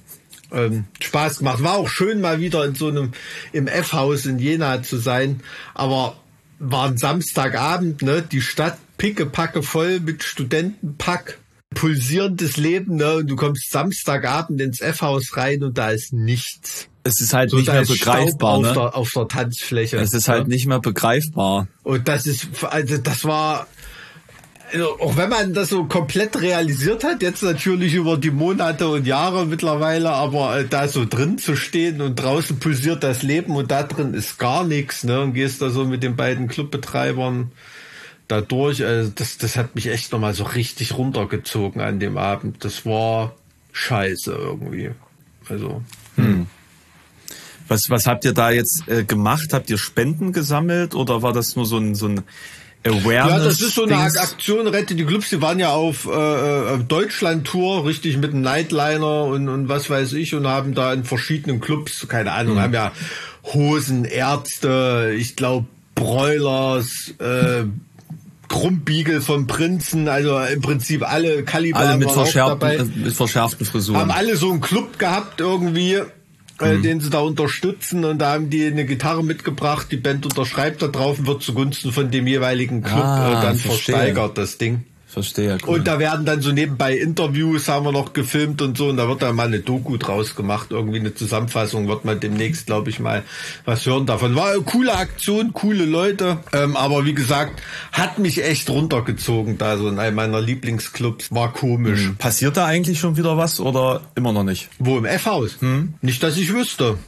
[0.52, 1.62] ähm, Spaß gemacht.
[1.62, 3.12] War auch schön, mal wieder in so einem
[3.52, 5.40] im F-Haus in Jena zu sein.
[5.74, 6.16] Aber
[6.58, 8.22] war ein Samstagabend, ne?
[8.22, 11.38] Die Stadt pickepacke voll mit Studentenpack.
[11.74, 13.16] Pulsierendes Leben, ne?
[13.16, 16.88] Und du kommst Samstagabend ins F-Haus rein und da ist nichts.
[17.06, 18.68] Es ist halt So, nicht mehr begreifbar, ne?
[18.68, 19.96] auf, der, auf der Tanzfläche.
[19.98, 20.54] Es ist halt ne?
[20.54, 21.68] nicht mehr begreifbar.
[21.82, 23.66] Und das ist, also das war,
[24.72, 29.06] also auch wenn man das so komplett realisiert hat, jetzt natürlich über die Monate und
[29.06, 33.70] Jahre mittlerweile, aber äh, da so drin zu stehen und draußen pulsiert das Leben und
[33.70, 35.20] da drin ist gar nichts, ne?
[35.20, 37.52] Und gehst da so mit den beiden Clubbetreibern
[38.28, 38.84] da durch.
[38.84, 42.64] Also das, das hat mich echt nochmal so richtig runtergezogen an dem Abend.
[42.64, 43.34] Das war
[43.72, 44.90] scheiße irgendwie.
[45.48, 45.82] Also.
[47.68, 49.52] Was, was habt ihr da jetzt äh, gemacht?
[49.52, 52.22] Habt ihr Spenden gesammelt oder war das nur so ein, so ein
[52.84, 53.30] Awareness?
[53.30, 54.16] Ja, das ist so eine Dings?
[54.16, 56.10] Aktion, Rette die Clubs, die waren ja auf äh,
[56.74, 61.04] äh, Deutschland-Tour, richtig mit einem Nightliner und, und was weiß ich und haben da in
[61.04, 62.60] verschiedenen Clubs, keine Ahnung, Mhm.
[62.60, 62.92] haben ja
[63.52, 67.64] Hosen, Ärzte, ich glaube Broilers, äh,
[68.48, 73.66] Krummbiegel vom Prinzen, also im Prinzip alle Kaliber Alle mit, verschärften, dabei äh, mit verschärften
[73.66, 74.00] Frisuren.
[74.00, 76.00] haben alle so einen Club gehabt irgendwie,
[76.60, 76.66] Mhm.
[76.66, 80.82] äh, den sie da unterstützen und da haben die eine Gitarre mitgebracht, die Band unterschreibt
[80.82, 83.94] da drauf und wird zugunsten von dem jeweiligen Club Ah, äh, dann verstehe.
[83.94, 84.84] versteigert, das Ding.
[85.08, 85.56] Verstehe.
[85.64, 85.78] Cool.
[85.78, 89.08] Und da werden dann so nebenbei Interviews haben wir noch gefilmt und so und da
[89.08, 92.98] wird dann mal eine Doku draus gemacht, irgendwie eine Zusammenfassung, wird man demnächst, glaube ich,
[92.98, 93.22] mal
[93.64, 94.34] was hören davon.
[94.34, 99.78] War eine coole Aktion, coole Leute, ähm, aber wie gesagt, hat mich echt runtergezogen da
[99.78, 102.10] so in einem meiner Lieblingsclubs, war komisch.
[102.18, 104.68] Passiert da eigentlich schon wieder was oder immer noch nicht?
[104.80, 105.58] Wo im F-Haus?
[106.02, 106.98] Nicht, dass ich wüsste.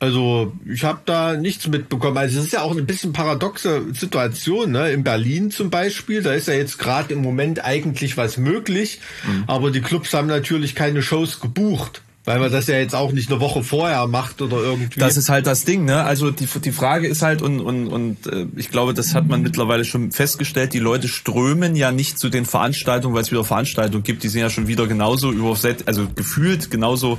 [0.00, 2.16] Also ich habe da nichts mitbekommen.
[2.18, 4.70] Also es ist ja auch ein bisschen paradoxe Situation.
[4.70, 4.92] Ne?
[4.92, 9.00] In Berlin zum Beispiel, da ist ja jetzt gerade im Moment eigentlich was möglich,
[9.46, 13.30] aber die Clubs haben natürlich keine Shows gebucht, weil man das ja jetzt auch nicht
[13.30, 15.00] eine Woche vorher macht oder irgendwie.
[15.00, 16.04] Das ist halt das Ding, ne?
[16.04, 19.42] Also die, die Frage ist halt, und, und, und äh, ich glaube, das hat man
[19.42, 24.02] mittlerweile schon festgestellt, die Leute strömen ja nicht zu den Veranstaltungen, weil es wieder Veranstaltungen
[24.02, 27.18] gibt, die sind ja schon wieder genauso übersättigt, also gefühlt genauso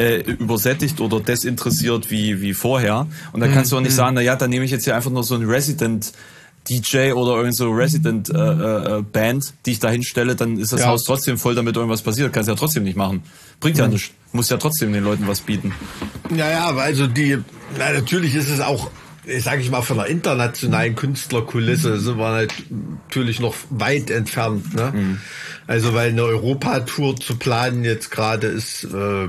[0.00, 3.06] äh, übersättigt oder desinteressiert wie, wie vorher.
[3.32, 5.10] Und da kannst du auch nicht sagen, na ja, dann nehme ich jetzt hier einfach
[5.10, 6.12] nur so ein Resident
[6.68, 10.80] DJ oder irgend so Resident äh, äh, Band, die ich da hinstelle, dann ist das
[10.80, 10.86] Ja.
[10.88, 12.32] Haus trotzdem voll, damit irgendwas passiert.
[12.32, 13.22] Kannst ja trotzdem nicht machen.
[13.60, 14.10] Bringt ja nichts.
[14.32, 15.74] Muss ja trotzdem den Leuten was bieten.
[16.30, 17.38] Naja, aber also die,
[17.78, 18.90] na, natürlich ist es auch,
[19.40, 24.74] sage ich mal, von der internationalen Künstlerkulisse sind wir halt natürlich noch weit entfernt.
[24.74, 25.18] Ne?
[25.66, 29.28] Also weil eine Europatour zu planen jetzt gerade ist, äh,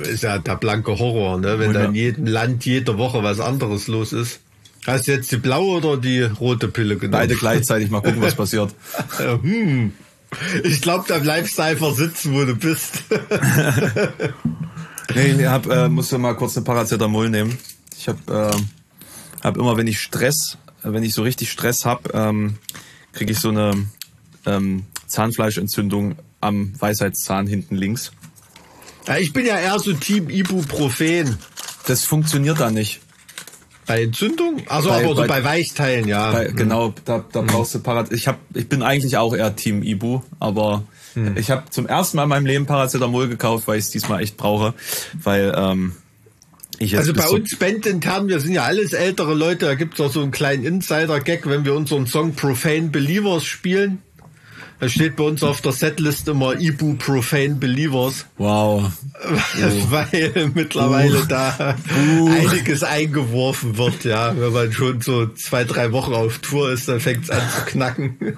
[0.00, 1.58] ist ja der blanke Horror, ne?
[1.58, 4.40] wenn da in jedem Land jede Woche was anderes los ist.
[4.86, 7.12] Hast du jetzt die blaue oder die rote Pille genommen?
[7.12, 8.74] Beide gleichzeitig mal gucken, was passiert.
[9.18, 9.92] Hm.
[10.64, 13.04] Ich glaube, da bleibst du einfach sitzen, wo du bist.
[15.14, 17.58] Nee, ich hab, äh, musste mal kurz eine Paracetamol nehmen.
[17.98, 22.56] Ich habe äh, hab immer, wenn ich Stress, wenn ich so richtig Stress hab, ähm,
[23.12, 23.86] kriege ich so eine
[24.46, 28.12] ähm, Zahnfleischentzündung am Weisheitszahn hinten links.
[29.06, 31.36] Ja, ich bin ja eher so Team Ibuprofen.
[31.86, 33.00] Das funktioniert da nicht.
[33.86, 34.62] Bei Entzündung?
[34.68, 36.32] Also Bei- aber so bei- bei Weichteilen, ja.
[36.32, 38.12] Weil, Genau, da, da brauchst du Parat.
[38.12, 40.84] Ich hab, ich bin eigentlich auch eher Team Ibu, aber
[41.34, 44.38] ich habe zum ersten Mal in meinem Leben Paracetamol gekauft, weil ich es diesmal echt
[44.38, 44.72] brauche,
[45.22, 45.92] weil ähm,
[46.78, 50.00] ich jetzt also bei so- uns bandintern, wir sind ja alles ältere Leute, da gibt's
[50.00, 53.98] auch so einen kleinen Insider-Gag, wenn wir unseren Song Profane Believers spielen.
[54.82, 58.90] Da steht bei uns auf der Setlist immer Ibu Profane Believers, wow.
[59.90, 61.76] weil mittlerweile da
[62.28, 64.36] einiges eingeworfen wird, ja.
[64.36, 68.16] Wenn man schon so zwei, drei Wochen auf Tour ist, dann fängt's an zu knacken.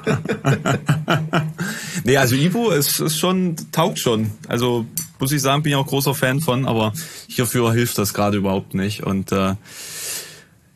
[2.05, 4.31] Nee, also Ibu ist, ist schon, taugt schon.
[4.47, 4.85] Also
[5.19, 6.93] muss ich sagen, bin ich auch großer Fan von, aber
[7.27, 9.03] hierfür hilft das gerade überhaupt nicht.
[9.03, 9.55] Und äh,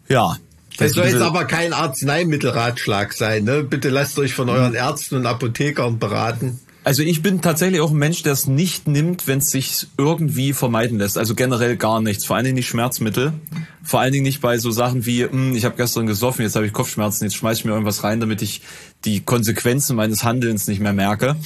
[0.09, 0.39] ja.
[0.79, 3.65] Es soll jetzt aber kein Arzneimittelratschlag sein, ne?
[3.65, 6.61] Bitte lasst euch von euren Ärzten und Apothekern beraten.
[6.89, 10.55] Also ich bin tatsächlich auch ein Mensch, der es nicht nimmt, wenn es sich irgendwie
[10.55, 11.19] vermeiden lässt.
[11.19, 12.25] Also generell gar nichts.
[12.25, 13.35] Vor allen Dingen nicht Schmerzmittel.
[13.83, 16.65] Vor allen Dingen nicht bei so Sachen wie, hm, ich habe gestern gesoffen, jetzt habe
[16.65, 18.63] ich Kopfschmerzen, jetzt schmeiß ich mir irgendwas rein, damit ich
[19.05, 21.37] die Konsequenzen meines Handelns nicht mehr merke.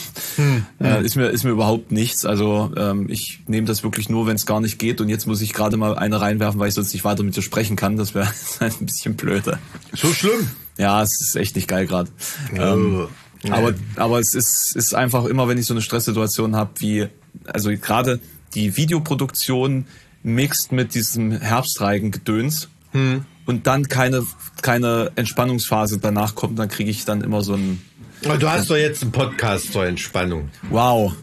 [0.80, 2.24] Äh, ist mir ist mir überhaupt nichts.
[2.24, 5.00] Also ähm, ich nehme das wirklich nur, wenn es gar nicht geht.
[5.00, 7.42] Und jetzt muss ich gerade mal eine reinwerfen, weil ich sonst nicht weiter mit dir
[7.42, 7.96] sprechen kann.
[7.96, 8.28] Das wäre
[8.60, 9.58] ein bisschen blöde.
[9.92, 10.50] So schlimm.
[10.78, 12.10] Ja, es ist echt nicht geil gerade.
[12.54, 13.08] Ähm,
[13.50, 17.08] Aber, aber es ist, ist einfach immer, wenn ich so eine Stresssituation habe, wie,
[17.46, 18.20] also gerade
[18.54, 19.86] die Videoproduktion
[20.22, 23.24] mixt mit diesem Herbstreigengedöns Hm.
[23.46, 24.26] und dann keine,
[24.60, 27.80] keine Entspannungsphase danach kommt, dann kriege ich dann immer so ein
[28.22, 30.50] Du hast doch jetzt einen Podcast zur Entspannung.
[30.70, 31.14] Wow.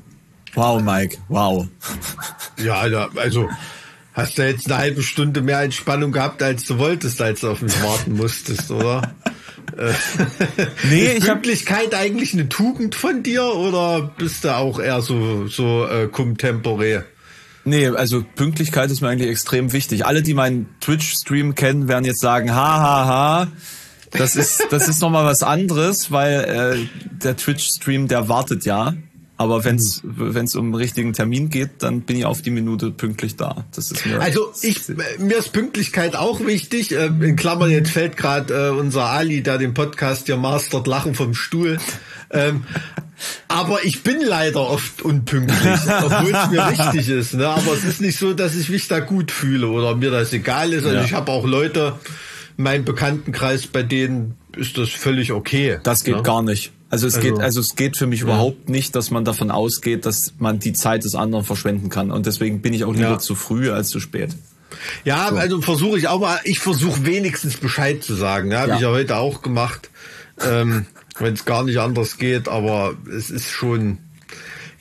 [0.54, 1.68] Wow, Mike, wow.
[2.58, 2.82] Ja,
[3.16, 3.48] also
[4.14, 7.62] hast du jetzt eine halbe Stunde mehr Entspannung gehabt, als du wolltest, als du auf
[7.62, 9.16] mich warten musstest, oder?
[9.78, 9.94] Äh,
[10.90, 12.02] nee, ist ich Pünktlichkeit hab...
[12.02, 17.06] eigentlich eine Tugend von dir oder bist du auch eher so so äh, cum tempore?
[17.66, 20.06] Nee, also Pünktlichkeit ist mir eigentlich extrem wichtig.
[20.06, 23.48] Alle, die meinen Twitch-Stream kennen, werden jetzt sagen, ha, ha, ha.
[24.12, 26.88] Das ist, das ist nochmal was anderes, weil äh,
[27.24, 28.94] der Twitch-Stream, der wartet ja.
[29.40, 32.92] Aber wenn es es um einen richtigen Termin geht, dann bin ich auf die Minute
[32.92, 33.64] pünktlich da.
[33.74, 34.82] Das ist mir also ich
[35.18, 36.92] mir ist Pünktlichkeit auch wichtig.
[36.92, 41.16] Äh, in Klammern jetzt fällt gerade äh, unser Ali, der den Podcast hier mastert, lachen
[41.16, 41.78] vom Stuhl.
[42.32, 42.66] Ähm,
[43.48, 47.34] aber ich bin leider oft unpünktlich, obwohl es mir wichtig ist.
[47.36, 47.48] Ne?
[47.48, 50.74] Aber es ist nicht so, dass ich mich da gut fühle oder mir das egal
[50.74, 50.84] ist.
[50.84, 51.06] Also ja.
[51.06, 51.98] ich habe auch Leute,
[52.58, 55.80] mein Bekanntenkreis, bei denen ist das völlig okay.
[55.84, 56.24] Das geht ne?
[56.24, 56.74] gar nicht.
[56.90, 58.26] Also es also, geht, also es geht für mich ja.
[58.26, 62.12] überhaupt nicht, dass man davon ausgeht, dass man die Zeit des anderen verschwenden kann.
[62.12, 63.20] Und deswegen bin ich auch lieber ja.
[63.20, 64.36] zu früh als zu spät.
[65.04, 65.36] Ja, so.
[65.36, 68.52] also versuche ich auch mal, ich versuche wenigstens Bescheid zu sagen.
[68.52, 68.76] Ja, habe ja.
[68.76, 69.90] ich ja heute auch gemacht,
[70.44, 70.86] ähm,
[71.20, 74.00] wenn es gar nicht anders geht, aber es ist schon,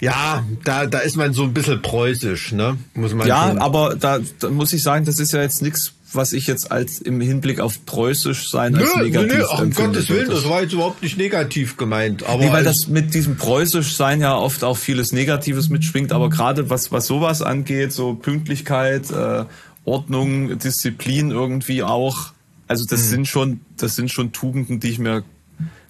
[0.01, 2.79] ja, da, da ist man so ein bisschen preußisch, ne?
[2.95, 3.59] Muss man ja, schon.
[3.59, 7.01] aber da, da muss ich sagen, das ist ja jetzt nichts was ich jetzt als
[7.01, 10.63] im Hinblick auf preußisch sein nö, als negativ nö, nö, um Gottes Willen, das war
[10.63, 12.25] jetzt überhaupt nicht negativ gemeint.
[12.25, 16.31] Aber nee, weil das mit diesem preußisch sein ja oft auch vieles Negatives mitschwingt, aber
[16.31, 19.45] gerade was, was sowas angeht, so Pünktlichkeit, äh,
[19.85, 22.33] Ordnung, Disziplin irgendwie auch,
[22.67, 23.09] also das mhm.
[23.09, 25.25] sind schon, das sind schon Tugenden, die ich mir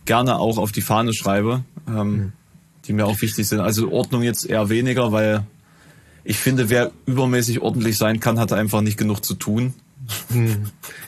[0.05, 2.33] gerne auch auf die Fahne schreibe, ähm, mhm.
[2.87, 3.61] die mir auch wichtig sind.
[3.61, 5.47] Also Ordnung jetzt eher weniger, weil
[6.25, 9.75] ich finde, wer übermäßig ordentlich sein kann, hat einfach nicht genug zu tun.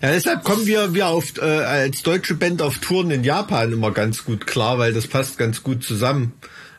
[0.03, 3.93] Ja, deshalb kommen wir, wir auf, äh, als deutsche Band auf Touren in Japan immer
[3.93, 6.33] ganz gut klar, weil das passt ganz gut zusammen.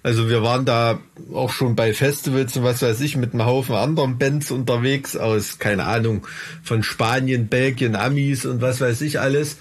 [0.03, 0.99] Also wir waren da
[1.31, 5.59] auch schon bei Festivals und was weiß ich mit einem Haufen anderen Bands unterwegs aus,
[5.59, 6.25] keine Ahnung,
[6.63, 9.57] von Spanien, Belgien, Amis und was weiß ich alles.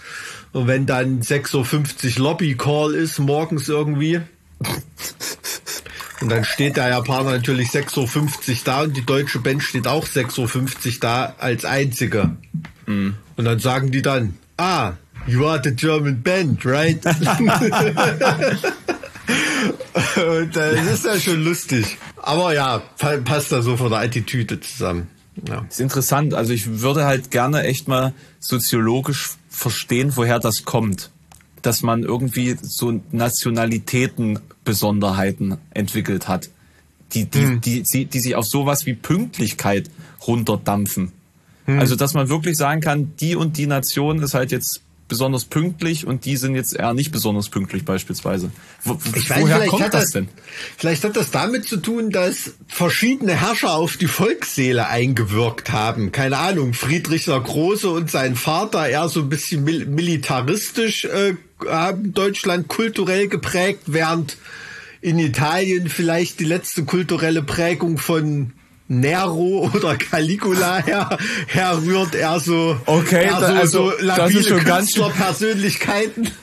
[0.52, 4.20] Und wenn dann 6.50 Uhr Lobby Call ist, morgens irgendwie,
[6.20, 10.06] und dann steht der Japaner natürlich 6.50 Uhr da und die deutsche Band steht auch
[10.06, 12.36] 6.50 Uhr da als einzige.
[12.86, 13.14] Mhm.
[13.36, 14.92] Und dann sagen die dann, ah,
[15.26, 17.04] you are the German band, right?
[17.06, 17.14] und
[20.56, 21.96] äh, das ist ja schon lustig.
[22.18, 22.82] Aber ja,
[23.24, 25.08] passt da so von der Attitüde zusammen.
[25.48, 25.64] Ja.
[25.68, 26.34] ist interessant.
[26.34, 31.10] Also ich würde halt gerne echt mal soziologisch verstehen, woher das kommt
[31.62, 33.00] dass man irgendwie so
[34.70, 36.50] Nationalitätenbesonderheiten entwickelt hat,
[37.12, 37.60] die, die, hm.
[37.60, 39.90] die, die, die sich auf sowas wie Pünktlichkeit
[40.26, 41.12] runterdampfen.
[41.66, 41.78] Hm.
[41.78, 46.06] Also, dass man wirklich sagen kann, die und die Nation ist halt jetzt besonders pünktlich
[46.06, 48.52] und die sind jetzt eher nicht besonders pünktlich beispielsweise.
[48.84, 50.28] Wo, ich weiß, woher kommt das, das denn?
[50.78, 56.12] Vielleicht hat das damit zu tun, dass verschiedene Herrscher auf die Volksseele eingewirkt haben.
[56.12, 61.34] Keine Ahnung, Friedrich der Große und sein Vater eher so ein bisschen mil militaristisch äh,
[61.68, 64.36] haben Deutschland kulturell geprägt, während
[65.00, 68.52] in Italien vielleicht die letzte kulturelle Prägung von
[68.90, 76.30] Nero oder Caligula her, herrührt, er so, okay, eher so, also, so labile schon Künstlerpersönlichkeiten.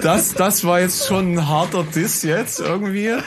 [0.00, 3.08] Das, das war jetzt schon ein harter Diss jetzt irgendwie.
[3.08, 3.20] Äh,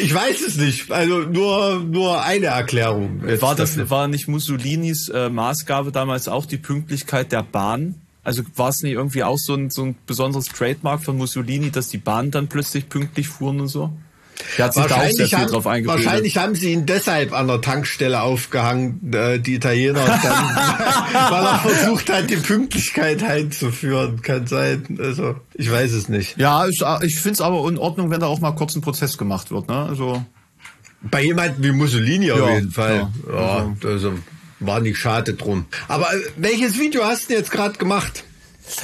[0.00, 0.90] ich weiß es nicht.
[0.90, 3.22] Also nur, nur eine Erklärung.
[3.40, 7.94] War das, war nicht Mussolinis äh, Maßgabe damals auch die Pünktlichkeit der Bahn?
[8.24, 11.88] Also war es nicht irgendwie auch so ein, so ein besonderes Trademark von Mussolini, dass
[11.88, 13.92] die Bahnen dann plötzlich pünktlich fuhren und so?
[14.58, 16.04] Der hat sich da auch sehr viel haben, drauf eingebildet.
[16.04, 20.20] Wahrscheinlich haben sie ihn deshalb an der Tankstelle aufgehangen, äh, die Italiener, dann,
[21.30, 24.20] weil er versucht hat, die Pünktlichkeit einzuführen.
[24.22, 24.98] Kann sein.
[25.00, 26.38] Also, ich weiß es nicht.
[26.38, 29.16] Ja, ich, ich finde es aber in Ordnung, wenn da auch mal kurz ein Prozess
[29.16, 29.68] gemacht wird.
[29.68, 29.76] Ne?
[29.76, 30.24] Also
[31.02, 33.08] Bei jemandem wie Mussolini ja, auf jeden Fall.
[33.28, 34.12] Ja, ja also, also
[34.60, 35.66] war nicht schade drum.
[35.88, 38.24] Aber äh, welches Video hast du jetzt gerade gemacht?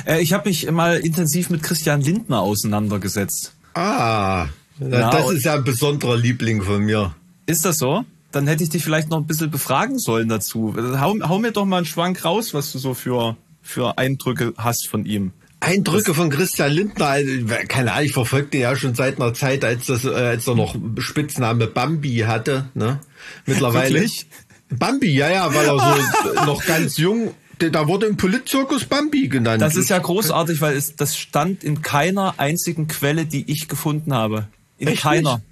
[0.07, 3.53] Äh, ich habe mich mal intensiv mit Christian Lindner auseinandergesetzt.
[3.75, 4.49] Ah.
[4.81, 7.15] Ja, das ist ja ein besonderer Liebling von mir.
[7.47, 8.05] Ist das so?
[8.31, 10.75] Dann hätte ich dich vielleicht noch ein bisschen befragen sollen dazu.
[10.77, 14.87] Hau, hau mir doch mal einen Schwank raus, was du so für, für Eindrücke hast
[14.89, 15.33] von ihm.
[15.61, 17.31] Eindrücke von Christian Lindner, also,
[17.67, 20.77] keine Ahnung, ich verfolgte ja schon seit einer Zeit, als das, äh, als er noch
[20.99, 23.01] Spitzname Bambi hatte, ne?
[23.45, 23.95] Mittlerweile.
[23.95, 24.27] Wirklich?
[24.69, 29.61] Bambi, ja, ja, weil er so noch ganz jung da wurde im Politzirkus Bambi genannt.
[29.61, 34.15] Das ist ja großartig, weil es, das stand in keiner einzigen Quelle, die ich gefunden
[34.15, 34.47] habe.
[34.79, 35.37] In Echt keiner.
[35.37, 35.45] Nicht?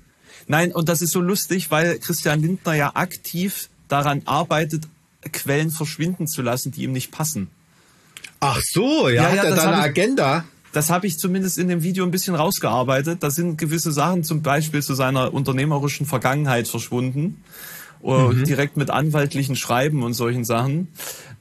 [0.48, 4.84] Nein, und das ist so lustig, weil Christian Lindner ja aktiv daran arbeitet,
[5.32, 7.48] Quellen verschwinden zu lassen, die ihm nicht passen.
[8.38, 10.44] Ach so, ja, ja hat ja, er da eine Agenda?
[10.76, 13.22] das habe ich zumindest in dem Video ein bisschen rausgearbeitet.
[13.22, 17.42] Da sind gewisse Sachen zum Beispiel zu seiner unternehmerischen Vergangenheit verschwunden.
[18.02, 18.44] Mhm.
[18.44, 20.88] Direkt mit anwaltlichen Schreiben und solchen Sachen.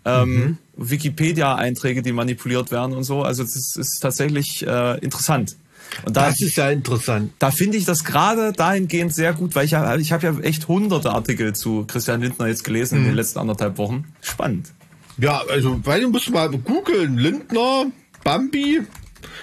[0.05, 0.57] Ähm, mhm.
[0.77, 3.23] Wikipedia-Einträge, die manipuliert werden und so.
[3.23, 5.57] Also das ist tatsächlich äh, interessant.
[6.05, 7.31] Und da, das ist ja interessant.
[7.39, 10.67] Da finde ich das gerade dahingehend sehr gut, weil ich ja, ich habe ja echt
[10.67, 13.05] hunderte Artikel zu Christian Lindner jetzt gelesen mhm.
[13.05, 14.05] in den letzten anderthalb Wochen.
[14.21, 14.71] Spannend.
[15.17, 17.17] Ja, also, weil du musst mal googeln.
[17.17, 17.85] Lindner,
[18.23, 18.81] Bambi.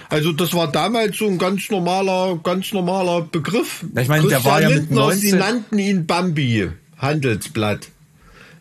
[0.09, 3.83] Also das war damals so ein ganz normaler, ganz normaler Begriff.
[3.95, 5.19] Ich meine, der war ja mit 19...
[5.19, 7.87] Sie nannten ihn Bambi, Handelsblatt.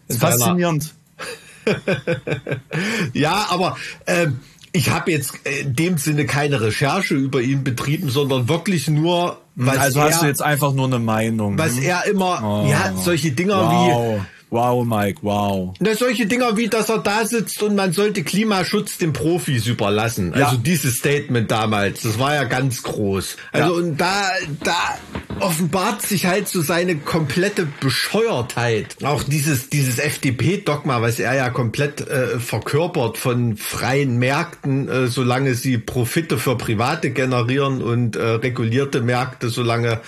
[0.08, 0.94] Faszinierend.
[3.12, 4.40] ja, aber ähm,
[4.72, 9.76] ich habe jetzt in dem Sinne keine Recherche über ihn betrieben, sondern wirklich nur, was
[9.76, 11.58] also er, hast du jetzt einfach nur eine Meinung.
[11.58, 11.82] Was hm?
[11.82, 12.68] er immer, oh.
[12.68, 14.20] ja, solche Dinger wow.
[14.20, 15.72] wie Wow, Mike, wow.
[15.80, 20.34] Na, solche Dinger wie, dass er da sitzt und man sollte Klimaschutz den Profis überlassen.
[20.34, 20.60] Also ja.
[20.62, 23.38] dieses Statement damals, das war ja ganz groß.
[23.50, 23.82] Also ja.
[23.82, 24.28] und da,
[24.62, 24.76] da
[25.40, 28.96] offenbart sich halt so seine komplette Bescheuertheit.
[29.02, 35.54] Auch dieses, dieses FDP-Dogma, was er ja komplett äh, verkörpert von freien Märkten, äh, solange
[35.54, 40.02] sie Profite für Private generieren und äh, regulierte Märkte, solange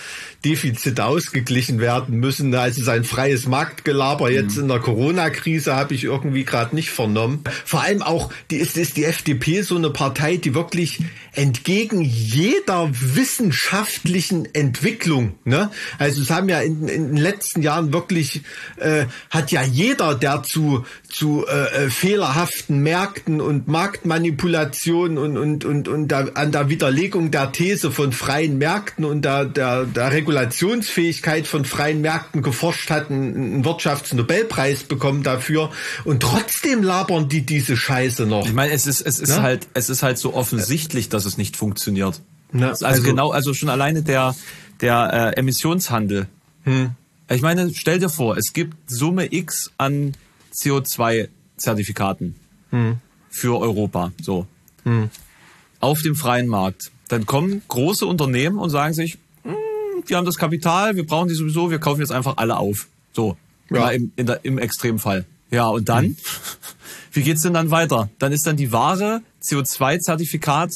[0.45, 2.53] Defizite ausgeglichen werden müssen.
[2.53, 4.63] Also sein freies Marktgelaber jetzt mhm.
[4.63, 7.43] in der Corona-Krise habe ich irgendwie gerade nicht vernommen.
[7.65, 10.99] Vor allem auch, die ist, ist die FDP so eine Partei, die wirklich
[11.33, 15.69] entgegen jeder wissenschaftlichen Entwicklung, ne?
[15.97, 18.41] Also es haben ja in, in den letzten Jahren wirklich,
[18.77, 25.65] äh, hat ja jeder, der zu, zu äh, äh fehlerhaften Märkten und Marktmanipulationen und, und,
[25.65, 30.11] und, und da, an der Widerlegung der These von freien Märkten und der, der, der
[30.11, 35.71] Regulation Regulationsfähigkeit von freien Märkten geforscht hat, einen Wirtschaftsnobelpreis bekommen dafür
[36.03, 38.45] und trotzdem labern die diese Scheiße noch.
[38.45, 39.41] Ich meine, es ist es ist ne?
[39.41, 42.21] halt es ist halt so offensichtlich, dass es nicht funktioniert.
[42.51, 42.69] Ne?
[42.69, 44.35] Also, also, genau, also schon alleine der
[44.81, 46.27] der äh, Emissionshandel.
[46.63, 46.91] Hm.
[47.29, 50.13] Ich meine, stell dir vor, es gibt Summe X an
[50.53, 52.35] CO2-Zertifikaten
[52.71, 52.97] hm.
[53.29, 54.45] für Europa, so
[54.83, 55.09] hm.
[55.79, 56.91] auf dem freien Markt.
[57.07, 59.19] Dann kommen große Unternehmen und sagen sich,
[60.09, 62.87] wir haben das Kapital, wir brauchen die sowieso, wir kaufen jetzt einfach alle auf.
[63.13, 63.37] So,
[63.69, 63.89] ja.
[63.89, 65.25] im, in der, im Extremfall.
[65.51, 66.05] Ja, und dann?
[66.05, 66.17] Mhm.
[67.11, 68.09] Wie geht's denn dann weiter?
[68.19, 70.71] Dann ist dann die Ware CO2-Zertifikat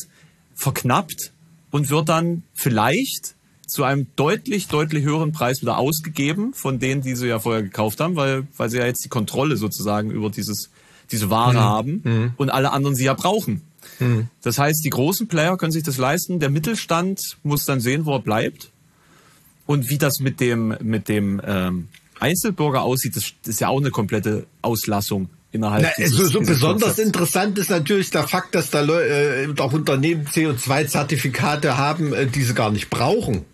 [0.56, 1.34] verknappt
[1.72, 3.36] und wird dann vielleicht
[3.68, 8.00] zu einem deutlich, deutlich höheren Preis wieder ausgegeben von denen, die sie ja vorher gekauft
[8.00, 10.70] haben, weil, weil sie ja jetzt die Kontrolle sozusagen über dieses,
[11.12, 11.60] diese Ware mhm.
[11.60, 12.34] haben mhm.
[12.38, 13.62] und alle anderen sie ja brauchen.
[14.00, 14.30] Mhm.
[14.42, 18.14] Das heißt, die großen Player können sich das leisten, der Mittelstand muss dann sehen, wo
[18.14, 18.72] er bleibt
[19.70, 23.92] und wie das mit dem, mit dem ähm, Einzelbürger aussieht, das ist ja auch eine
[23.92, 27.00] komplette Auslassung innerhalb Na, dieses, so, so besonders Konzepts.
[27.06, 32.56] interessant ist natürlich der Fakt, dass da äh, auch Unternehmen CO2-Zertifikate haben, äh, die sie
[32.56, 33.46] gar nicht brauchen.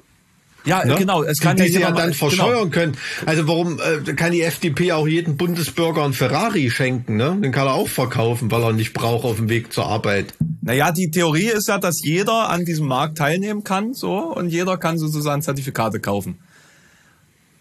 [0.63, 0.95] Ja, ne?
[0.95, 1.21] genau.
[1.21, 2.29] Es kann die, die sie ja dann genau.
[2.29, 2.73] verscheuern genau.
[2.73, 2.97] können.
[3.25, 7.17] Also warum äh, kann die FDP auch jedem Bundesbürger ein Ferrari schenken?
[7.17, 7.37] Ne?
[7.41, 10.33] Den kann er auch verkaufen, weil er nicht braucht auf dem Weg zur Arbeit.
[10.65, 14.77] Naja, die Theorie ist ja, dass jeder an diesem Markt teilnehmen kann, so und jeder
[14.79, 16.39] kann sozusagen Zertifikate kaufen.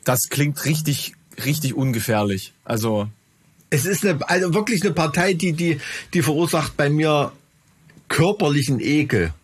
[0.04, 1.12] Das klingt richtig,
[1.44, 2.54] richtig ungefährlich.
[2.64, 3.08] Also
[3.68, 5.80] es ist eine, also wirklich eine Partei, die die
[6.14, 7.32] die verursacht bei mir
[8.08, 9.34] körperlichen Ekel.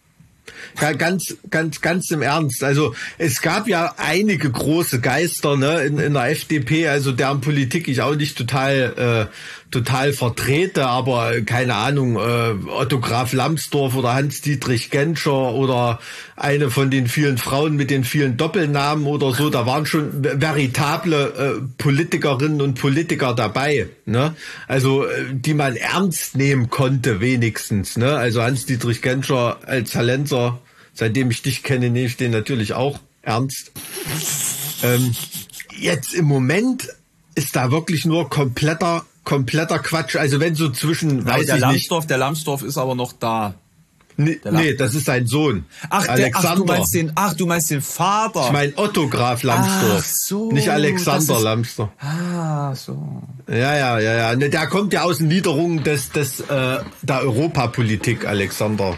[0.76, 2.64] Ganz, ganz, ganz im Ernst.
[2.64, 7.88] Also es gab ja einige große Geister ne, in, in der FDP, also deren Politik
[7.88, 9.34] ich auch nicht total äh,
[9.70, 16.00] total vertrete, aber keine Ahnung, äh, Otto Graf Lambsdorff oder Hans-Dietrich Genscher oder
[16.36, 21.60] eine von den vielen Frauen mit den vielen Doppelnamen oder so, da waren schon veritable
[21.60, 24.34] äh, Politikerinnen und Politiker dabei, ne?
[24.66, 28.16] Also äh, die man ernst nehmen konnte wenigstens, ne?
[28.16, 30.58] Also Hans-Dietrich Genscher als Talenzer,
[30.94, 33.70] seitdem ich dich kenne, nehme ich den natürlich auch ernst.
[34.82, 35.14] Ähm,
[35.78, 36.88] jetzt im Moment
[37.34, 40.16] ist da wirklich nur kompletter kompletter Quatsch.
[40.16, 42.10] Also wenn so zwischen, weiß der ich Lambsdorff, nicht.
[42.10, 43.54] Der Lambsdorff ist aber noch da.
[44.16, 45.64] Nee, nee, das ist sein Sohn.
[45.88, 46.40] Ach, Alexander.
[46.40, 48.46] Der, ach, du meinst den, ach, du meinst den Vater.
[48.46, 49.98] Ich meine Otto Graf Lambsdorff.
[49.98, 50.50] Ach so.
[50.50, 51.90] Nicht Alexander ist, Lambsdorff.
[52.00, 53.22] Ah, so.
[53.48, 54.36] Ja, ja, ja, ja.
[54.36, 58.96] Ne, der kommt ja aus den Niederungen des, des, äh, der Europapolitik, Alexander.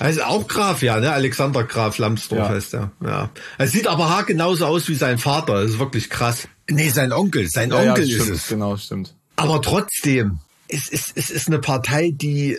[0.00, 1.12] Also auch Graf, ja, ne?
[1.12, 2.48] Alexander Graf Lambsdorff ja.
[2.48, 2.90] heißt er.
[3.02, 3.30] Ja.
[3.58, 5.62] Er sieht aber haar genauso aus wie sein Vater.
[5.62, 6.48] Das ist wirklich krass.
[6.68, 7.48] Nee, sein Onkel.
[7.48, 8.48] Sein ja, Onkel ja, ist stimmt, es.
[8.48, 9.14] Genau, stimmt.
[9.40, 12.58] Aber trotzdem, es ist, es ist eine Partei, die,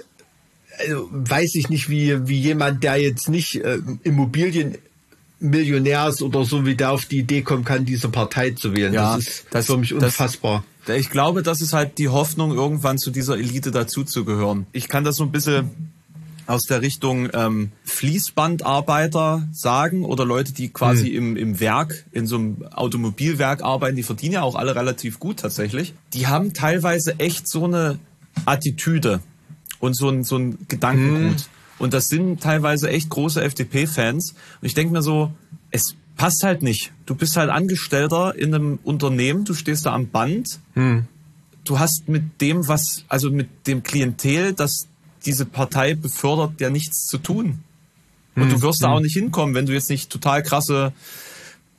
[0.80, 6.66] also weiß ich nicht, wie, wie jemand, der jetzt nicht äh, Immobilienmillionär ist oder so,
[6.66, 8.94] wie der auf die Idee kommen kann, diese Partei zu wählen.
[8.94, 10.64] Ja, das ist das, für mich unfassbar.
[10.86, 14.66] Das, ich glaube, das ist halt die Hoffnung, irgendwann zu dieser Elite dazuzugehören.
[14.72, 15.70] Ich kann das so ein bisschen
[16.52, 22.36] aus der Richtung ähm, Fließbandarbeiter sagen oder Leute, die quasi im, im Werk, in so
[22.36, 25.94] einem Automobilwerk arbeiten, die verdienen ja auch alle relativ gut tatsächlich.
[26.14, 28.00] Die haben teilweise echt so eine
[28.46, 29.22] Attitüde
[29.80, 31.48] und so ein, so ein Gedankengut.
[31.80, 34.34] Und das sind teilweise echt große FDP-Fans.
[34.62, 35.32] Und ich denke mir so,
[35.72, 36.92] es passt halt nicht.
[37.06, 40.60] Du bist halt Angestellter in einem Unternehmen, du stehst da am Band.
[41.64, 44.88] Du hast mit dem, was, also mit dem Klientel, das
[45.26, 47.60] diese Partei befördert, ja nichts zu tun.
[48.36, 50.94] Und du wirst da auch nicht hinkommen, wenn du jetzt nicht total krasse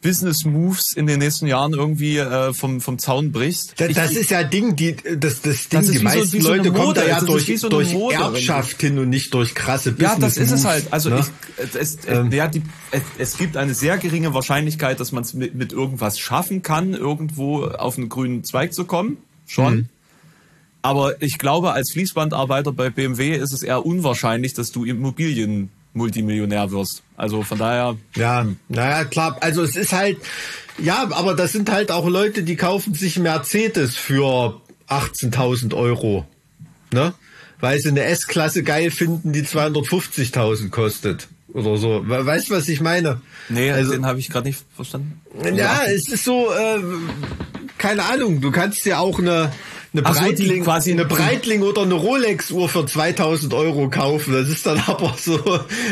[0.02, 3.74] Business Moves in den nächsten Jahren irgendwie äh, vom, vom Zaun brichst.
[3.80, 6.48] Das, Ich- das ist ja Ding, die, das, das Ding, Das die so- meisten so
[6.48, 9.54] Leute kommen Mode, da ja das durch, so durch Mode, Erbschaft hin und nicht durch
[9.54, 10.92] krasse Business Ja, das ist es Moves, halt.
[10.92, 11.20] Also ne?
[11.20, 15.34] ich, es, es, ja, die, es, es gibt eine sehr geringe Wahrscheinlichkeit, dass man es
[15.34, 19.18] mit, mit irgendwas schaffen kann, irgendwo auf einen grünen Zweig zu kommen.
[19.46, 19.74] Schon.
[19.74, 19.86] Mhm.
[20.82, 27.02] Aber ich glaube, als Fließbandarbeiter bei BMW ist es eher unwahrscheinlich, dass du Immobilien-Multimillionär wirst.
[27.16, 29.36] Also von daher, Ja, naja, klar.
[29.40, 30.18] Also es ist halt,
[30.78, 36.26] ja, aber das sind halt auch Leute, die kaufen sich Mercedes für 18.000 Euro.
[36.92, 37.14] Ne?
[37.60, 41.28] Weil sie eine S-Klasse geil finden, die 250.000 kostet.
[41.54, 42.02] Oder so.
[42.08, 43.20] We- Weißt du, was ich meine?
[43.48, 45.20] nee, Also- den habe ich gerade nicht verstanden.
[45.54, 46.80] Ja, es ist so, äh,
[47.82, 49.50] keine Ahnung, du kannst dir auch eine,
[49.92, 54.32] eine, Ach so, Breitling, quasi- eine Breitling oder eine Rolex-Uhr für 2000 Euro kaufen.
[54.32, 55.38] Das ist dann aber so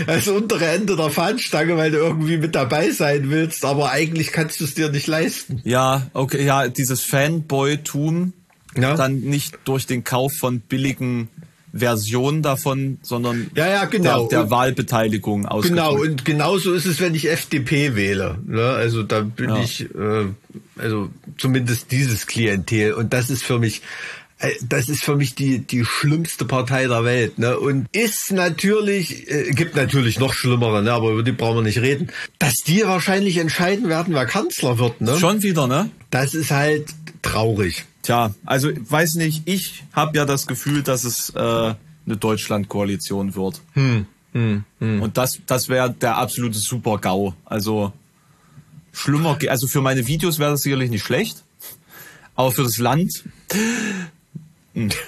[0.06, 4.60] das untere Ende der Fahnenstange, weil du irgendwie mit dabei sein willst, aber eigentlich kannst
[4.60, 5.60] du es dir nicht leisten.
[5.64, 8.32] Ja, okay, ja, dieses Fanboy-Tum,
[8.76, 8.94] Ja.
[8.94, 11.28] dann nicht durch den Kauf von billigen
[11.72, 14.26] Versionen davon, sondern Ja, ja, genau.
[14.28, 15.76] der, der Wahlbeteiligung ausgedrückt.
[15.86, 18.38] Genau, und genauso ist es, wenn ich FDP wähle.
[18.46, 18.62] Ne?
[18.64, 19.62] Also da bin Ja.
[19.62, 20.26] ich, äh,
[20.76, 22.94] also zumindest dieses Klientel.
[22.94, 23.82] Und das ist für mich,
[24.40, 27.38] äh, das ist für mich die, die schlimmste Partei der Welt.
[27.38, 27.58] Ne?
[27.58, 30.92] Und ist natürlich, äh, gibt natürlich noch schlimmere, ne?
[30.92, 35.00] aber über die brauchen wir nicht reden, dass die wahrscheinlich entscheiden werden, wer Kanzler wird.
[35.00, 35.18] Ne?
[35.18, 35.90] Schon wieder, ne?
[36.10, 36.86] Das ist halt
[37.22, 37.84] traurig.
[38.02, 43.60] Tja, also weiß nicht, ich habe ja das Gefühl, dass es äh, eine Deutschland-Koalition wird.
[43.74, 44.06] Hm,
[45.02, 47.34] Und das, das wäre der absolute Super-GAU.
[47.44, 47.92] Also
[48.92, 51.44] schlimmer, also für meine Videos wäre das sicherlich nicht schlecht,
[52.36, 53.24] aber für das Land.
[54.74, 54.90] hm.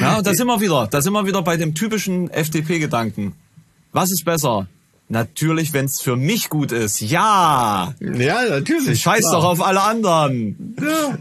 [0.00, 0.86] Ja, und da sind wir wieder.
[0.86, 3.34] Da sind wir wieder bei dem typischen FDP-Gedanken.
[3.92, 4.66] Was ist besser?
[5.12, 7.02] Natürlich, wenn es für mich gut ist.
[7.02, 7.94] Ja!
[8.00, 9.02] Ja, natürlich.
[9.02, 9.32] Scheiß klar.
[9.32, 10.74] doch auf alle anderen.
[10.80, 11.18] Ja.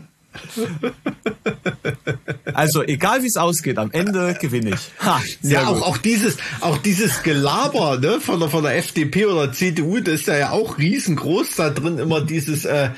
[2.54, 5.06] Also egal wie es ausgeht, am Ende gewinne ich.
[5.06, 9.52] Ha, ja, auch, auch dieses, auch dieses Gelaber, ne, von der, von der FDP oder
[9.52, 12.92] CDU, das ist ja, ja auch riesengroß da drin, immer dieses, äh,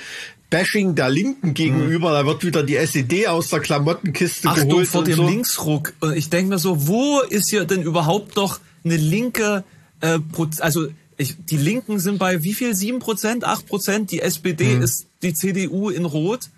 [0.51, 5.03] Bashing der Linken gegenüber, da wird wieder die SED aus der Klamottenkiste Achtung geholt vor
[5.03, 5.27] dem so.
[5.27, 5.93] Linksruck.
[6.01, 9.63] Und ich denke mir so, wo ist hier denn überhaupt noch eine linke,
[10.03, 10.19] äh,
[10.59, 10.87] also
[11.17, 12.75] ich, die Linken sind bei wie viel?
[12.75, 14.11] Sieben Prozent, acht Prozent.
[14.11, 16.49] Die SPD ist die CDU in Rot.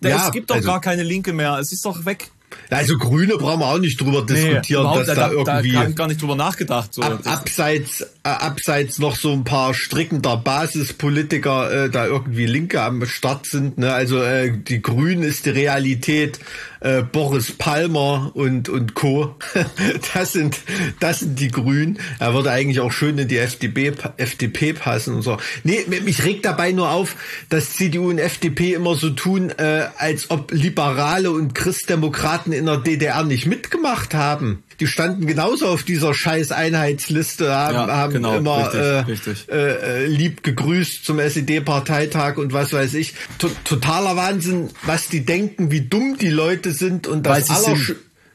[0.00, 0.16] Da, Hm.
[0.16, 1.58] Ja, es gibt doch also- gar keine Linke mehr.
[1.58, 2.30] Es ist doch weg.
[2.68, 5.96] Also Grüne brauchen wir auch nicht drüber diskutieren, überhaupt, dass da, irgendwie Da habe ich
[5.96, 6.92] gar nicht drüber nachgedacht.
[6.92, 7.02] So.
[7.02, 13.06] ab, abseits, äh, abseits noch so ein paar strickender Basispolitiker äh, da irgendwie Linke am
[13.06, 13.78] Start sind.
[13.78, 13.92] Ne?
[13.92, 16.40] Also äh, die Grünen ist die Realität.
[16.80, 19.36] Äh, Boris Palmer und und Co.
[20.14, 20.58] das sind
[20.98, 21.98] das sind die Grünen.
[22.18, 25.36] Er würde eigentlich auch schön in die FDP FDP passen und so.
[25.64, 27.16] Nee, mich regt dabei nur auf,
[27.48, 32.78] dass CDU und FDP immer so tun, äh, als ob Liberale und Christdemokraten in der
[32.78, 34.62] DDR nicht mitgemacht haben.
[34.80, 39.48] Die standen genauso auf dieser scheiß Einheitsliste, haben, Ja, haben genau, immer richtig, äh, richtig.
[39.50, 43.14] Äh, äh, lieb gegrüßt zum SED-Parteitag und was weiß ich.
[43.38, 47.76] To totaler Wahnsinn, was die denken, wie dumm die Leute sind und das aller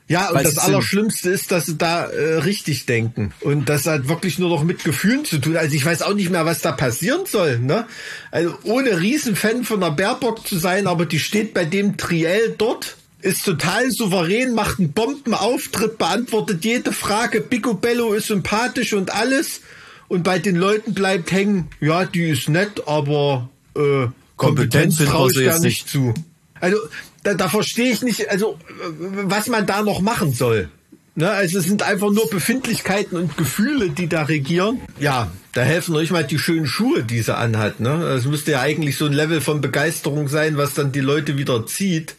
[0.07, 0.59] ja, und Weil das.
[0.59, 3.33] Allerschlimmste ist, dass sie da äh, richtig denken.
[3.41, 5.57] Und das hat wirklich nur noch mit Gefühlen zu tun.
[5.57, 7.57] Also ich weiß auch nicht mehr, was da passieren soll.
[7.57, 7.87] Ne?
[8.29, 12.97] Also ohne Riesenfan von der Baerbock zu sein, aber die steht bei dem Triell dort,
[13.25, 17.41] ist total souverän, macht einen Bombenauftritt, beantwortet jede Frage.
[17.41, 19.61] Picobello ist sympathisch und alles.
[20.07, 25.37] Und bei den Leuten bleibt hängen, ja, die ist nett, aber äh, Kompetenz traue ich
[25.37, 26.13] jetzt nicht zu.
[26.59, 26.77] Also
[27.23, 28.59] da, da verstehe ich nicht, also
[28.89, 30.69] was man da noch machen soll.
[31.15, 34.81] Ne, also es sind einfach nur Befindlichkeiten und Gefühle, die da regieren.
[34.99, 37.79] Ja, da helfen euch mal die schönen Schuhe, die sie anhat.
[37.79, 38.03] Ne?
[38.03, 41.65] Es müsste ja eigentlich so ein Level von Begeisterung sein, was dann die Leute wieder
[41.65, 42.15] zieht.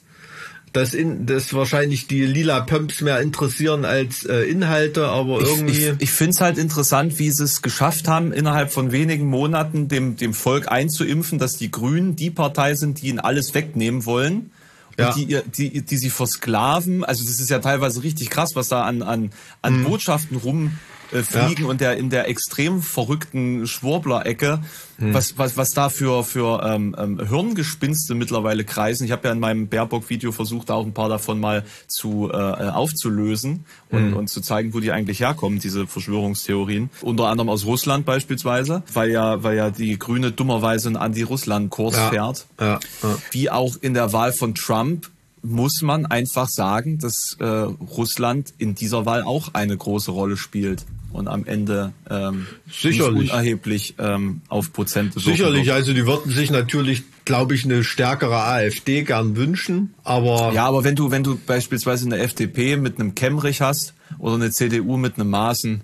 [0.72, 5.86] Dass, in, dass wahrscheinlich die lila Pumps mehr interessieren als äh, Inhalte, aber irgendwie.
[5.86, 9.88] Ich, ich finde es halt interessant, wie sie es geschafft haben, innerhalb von wenigen Monaten
[9.88, 14.50] dem, dem Volk einzuimpfen, dass die Grünen die Partei sind, die ihnen alles wegnehmen wollen.
[14.98, 15.12] Ja.
[15.12, 17.04] die, ihr- die, die sie versklaven.
[17.04, 19.30] Also das ist ja teilweise richtig krass, was da an, an,
[19.62, 20.78] an Botschaften rumfliegen
[21.12, 24.60] äh, fliegen und der in der extrem verrückten Schwurbler-Ecke,
[24.98, 29.04] was, was, was da für, für ähm, ähm, Hirngespinste mittlerweile kreisen.
[29.04, 32.70] Ich habe ja in meinem Baerbock-Video versucht, auch ein paar davon mal zu äh, äh,
[32.70, 36.88] aufzulösen und, und zu zeigen, wo die eigentlich herkommen, diese Verschwörungstheorien.
[37.02, 42.08] Unter anderem aus Russland beispielsweise, weil ja, weil ja die Grüne dummerweise einen Anti-Russland-Kurs Ja.
[42.08, 43.18] fährt Ja, ja.
[43.32, 45.10] wie auch in der Wahl von Trump
[45.46, 50.84] muss man einfach sagen, dass äh, Russland in dieser Wahl auch eine große Rolle spielt
[51.12, 53.22] und am Ende ähm, Sicherlich.
[53.22, 58.44] nicht unerheblich ähm, auf Prozente Sicherlich, also die würden sich natürlich, glaube ich, eine stärkere
[58.44, 63.14] AfD gern wünschen, aber Ja, aber wenn du wenn du beispielsweise eine FDP mit einem
[63.14, 65.80] Kemmerich hast oder eine CDU mit einem Maaßen,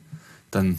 [0.51, 0.79] dann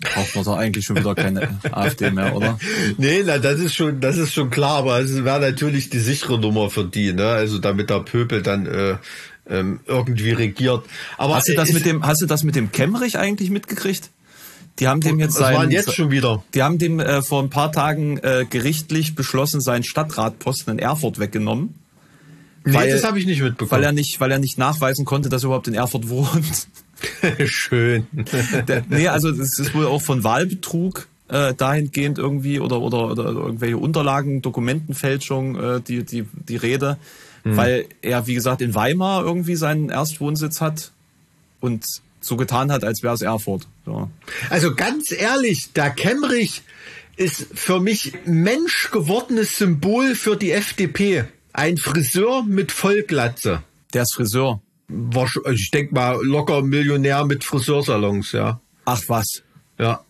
[0.00, 2.58] braucht man doch eigentlich schon wieder keine AfD mehr, oder?
[2.98, 6.38] Nee, na, das ist schon, das ist schon klar, aber es wäre natürlich die sichere
[6.38, 7.26] Nummer für die, ne?
[7.26, 8.96] Also damit der Pöbel dann äh,
[9.50, 10.84] ähm, irgendwie regiert.
[11.16, 14.10] Aber Hast du das mit dem hast du das mit dem Kemmerich eigentlich mitgekriegt?
[14.78, 16.44] Die haben dem jetzt seinen- jetzt schon wieder?
[16.54, 21.18] Die haben dem äh, vor ein paar Tagen äh, gerichtlich beschlossen, seinen Stadtratposten in Erfurt
[21.18, 21.74] weggenommen,
[22.64, 23.82] Nee, weil- das habe ich nicht weil mitbekommen.
[23.82, 26.68] er nicht, weil er nicht nachweisen konnte, dass er überhaupt in Erfurt wohnt.
[27.46, 28.06] Schön.
[28.66, 33.24] Der, nee, also das ist wohl auch von Wahlbetrug äh, dahingehend irgendwie oder, oder, oder
[33.24, 36.98] irgendwelche Unterlagen, Dokumentenfälschung, äh, die, die, die Rede,
[37.44, 40.92] weil er, wie gesagt, in Weimar irgendwie seinen Erstwohnsitz hat
[41.60, 41.84] und
[42.20, 43.66] so getan hat, als wäre es Erfurt.
[43.86, 44.10] So.
[44.50, 46.62] Also ganz ehrlich, der Kemmerich
[47.16, 51.24] ist für mich menschgewordenes Symbol für die FDP.
[51.52, 53.62] Ein Friseur mit Vollglatze.
[53.94, 54.60] Der ist Friseur.
[54.90, 58.60] Wahrsch- Ich denke mal locker Millionär mit Friseursalons, ja.
[58.84, 59.42] Ach was.
[59.78, 60.00] Ja.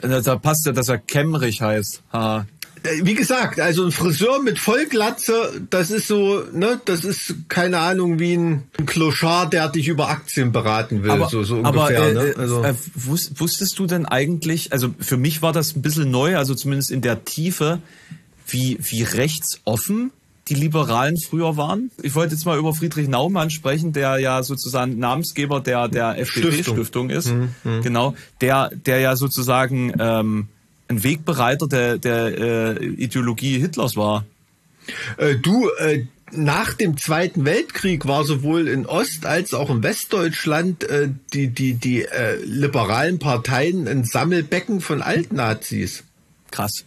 [0.00, 2.02] Da, passt ja, dass er Kemmerich heißt.
[2.12, 2.46] Haha.
[2.84, 7.78] Äh, Wie gesagt, also ein Friseur mit Vollglatze, das ist so, ne, das ist keine
[7.78, 12.08] Ahnung wie ein Clochard, der dich über Aktien beraten will, so, so ungefähr.
[12.10, 12.20] äh, ne?
[12.30, 16.10] äh, also, äh, wus- wusstest du denn eigentlich, also für mich war das ein bisschen
[16.10, 17.80] neu, also zumindest in der Tiefe,
[18.46, 20.10] wie, wie rechtsoffen
[20.48, 21.90] die Liberalen früher waren?
[22.02, 27.10] Ich wollte jetzt mal über Friedrich Naumann sprechen, der ja sozusagen Namensgeber der, der FDP-Stiftung
[27.10, 27.28] ist.
[27.28, 28.14] Mhm, Genau.
[28.40, 30.48] Der, der ja sozusagen ähm,
[30.88, 34.24] ein Wegbereiter der, der äh, Ideologie Hitlers war.
[35.18, 40.84] äh, du, äh, nach dem Zweiten Weltkrieg war sowohl in Ost- als auch in Westdeutschland
[40.84, 46.04] äh, die, die, die äh, liberalen Parteien ein Sammelbecken von Altnazis.
[46.50, 46.84] Krass.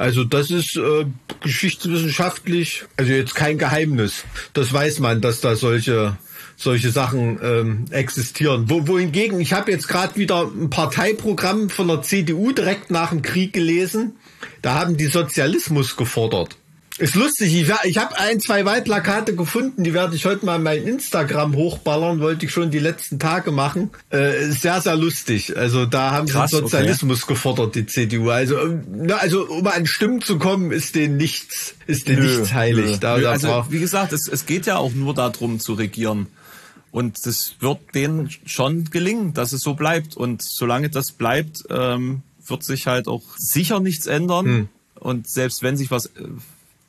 [0.00, 1.04] Also das ist äh,
[1.42, 4.24] geschichtswissenschaftlich, also jetzt kein Geheimnis.
[4.54, 6.16] Das weiß man, dass da solche
[6.56, 8.70] solche Sachen ähm, existieren.
[8.70, 13.20] Wo, wohingegen, ich habe jetzt gerade wieder ein Parteiprogramm von der CDU direkt nach dem
[13.20, 14.16] Krieg gelesen.
[14.62, 16.56] Da haben die Sozialismus gefordert.
[17.00, 20.62] Ist lustig, ich, ich habe ein, zwei Wahlplakate gefunden, die werde ich heute mal in
[20.62, 23.90] mein Instagram hochballern, wollte ich schon die letzten Tage machen.
[24.10, 25.56] Äh, sehr, sehr lustig.
[25.56, 26.64] Also da haben Krass, sie okay.
[26.66, 28.28] Sozialismus gefordert, die CDU.
[28.28, 32.52] Also, ähm, na, also um an Stimmen zu kommen, ist denen nichts, ist denen nichts
[32.52, 32.84] heilig.
[32.84, 32.96] Nö.
[33.00, 36.26] Da, Nö, da also, wie gesagt, es, es geht ja auch nur darum zu regieren.
[36.90, 40.18] Und das wird denen schon gelingen, dass es so bleibt.
[40.18, 44.44] Und solange das bleibt, ähm, wird sich halt auch sicher nichts ändern.
[44.44, 44.68] Hm.
[44.96, 46.10] Und selbst wenn sich was äh,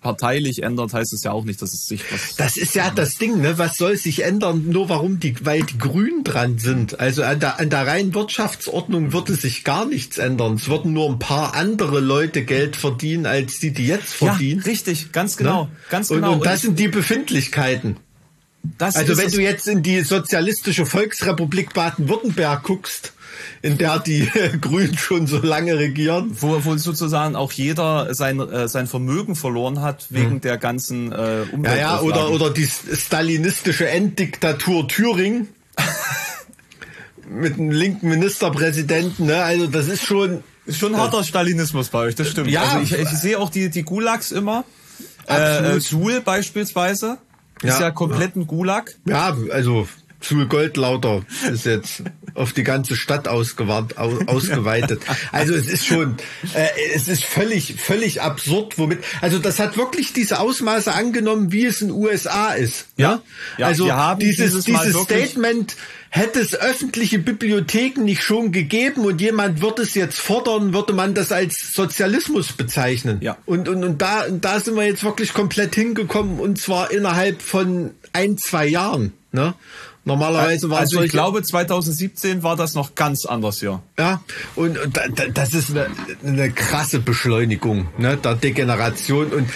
[0.01, 2.35] parteilich ändert, heißt es ja auch nicht, dass es sich was.
[2.35, 3.57] Das ist ja das Ding, ne?
[3.57, 4.65] Was soll sich ändern?
[4.69, 6.99] Nur warum die, weil die Grünen dran sind.
[6.99, 10.55] Also an der, an der reinen Wirtschaftsordnung würde sich gar nichts ändern.
[10.55, 14.61] Es würden nur ein paar andere Leute Geld verdienen, als die, die jetzt ja, verdienen.
[14.61, 15.69] richtig, ganz genau, Ne?
[15.89, 16.33] ganz und, genau.
[16.33, 17.97] Und das ich- sind die Befindlichkeiten.
[18.79, 23.13] das Also wenn du jetzt in die sozialistische Volksrepublik Baden-Württemberg guckst,
[23.61, 24.27] in der die
[24.61, 26.35] Grünen schon so lange regieren.
[26.39, 31.45] wo, wo sozusagen auch jeder sein, äh, sein Vermögen verloren hat wegen der ganzen äh,
[31.51, 31.63] Hm.
[31.65, 35.47] Ja, ja, oder, oder die stalinistische Enddiktatur Thüringen.
[37.29, 39.43] Mit einem linken Ministerpräsidenten, ne?
[39.43, 40.43] Also das ist schon.
[40.65, 42.49] Ist schon harter Stalinismus bei euch, das stimmt.
[42.49, 42.63] Ja.
[42.63, 44.63] also ich, ich sehe auch die, die Gulags immer.
[45.27, 45.77] Äh, Absolut.
[45.77, 47.17] äh, Suhl beispielsweise
[47.61, 48.95] ist Ja, ja komplett ein Gulag.
[49.05, 49.87] Ja, also
[50.21, 52.03] Sul Goldlauter ist jetzt
[52.33, 55.01] auf die ganze Stadt ausgewandt, au, ausgeweitet.
[55.31, 56.17] Also es ist schon,
[56.53, 61.65] äh, es ist völlig, völlig absurd, womit, also das hat wirklich diese Ausmaße angenommen, wie
[61.65, 62.85] es in den USA ist.
[62.97, 63.15] Ja.
[63.15, 63.21] ne?
[63.57, 65.75] Ja, also dieses, dieses dieses Statement,
[66.11, 71.13] hätte es öffentliche Bibliotheken nicht schon gegeben und jemand wird es jetzt fordern, würde man
[71.13, 73.19] das als Sozialismus bezeichnen.
[73.21, 73.37] Ja.
[73.45, 77.41] Und, und, und da, und da sind wir jetzt wirklich komplett hingekommen und zwar innerhalb
[77.41, 79.13] von ein, zwei Jahren.
[79.31, 79.53] Ne?
[80.03, 83.83] Normalerweise war also ich glaube 2017 war das noch ganz anders hier.
[83.99, 84.23] Ja,
[84.55, 85.87] und, und da, da, das ist eine,
[86.25, 89.49] eine krasse Beschleunigung ne, der Degeneration und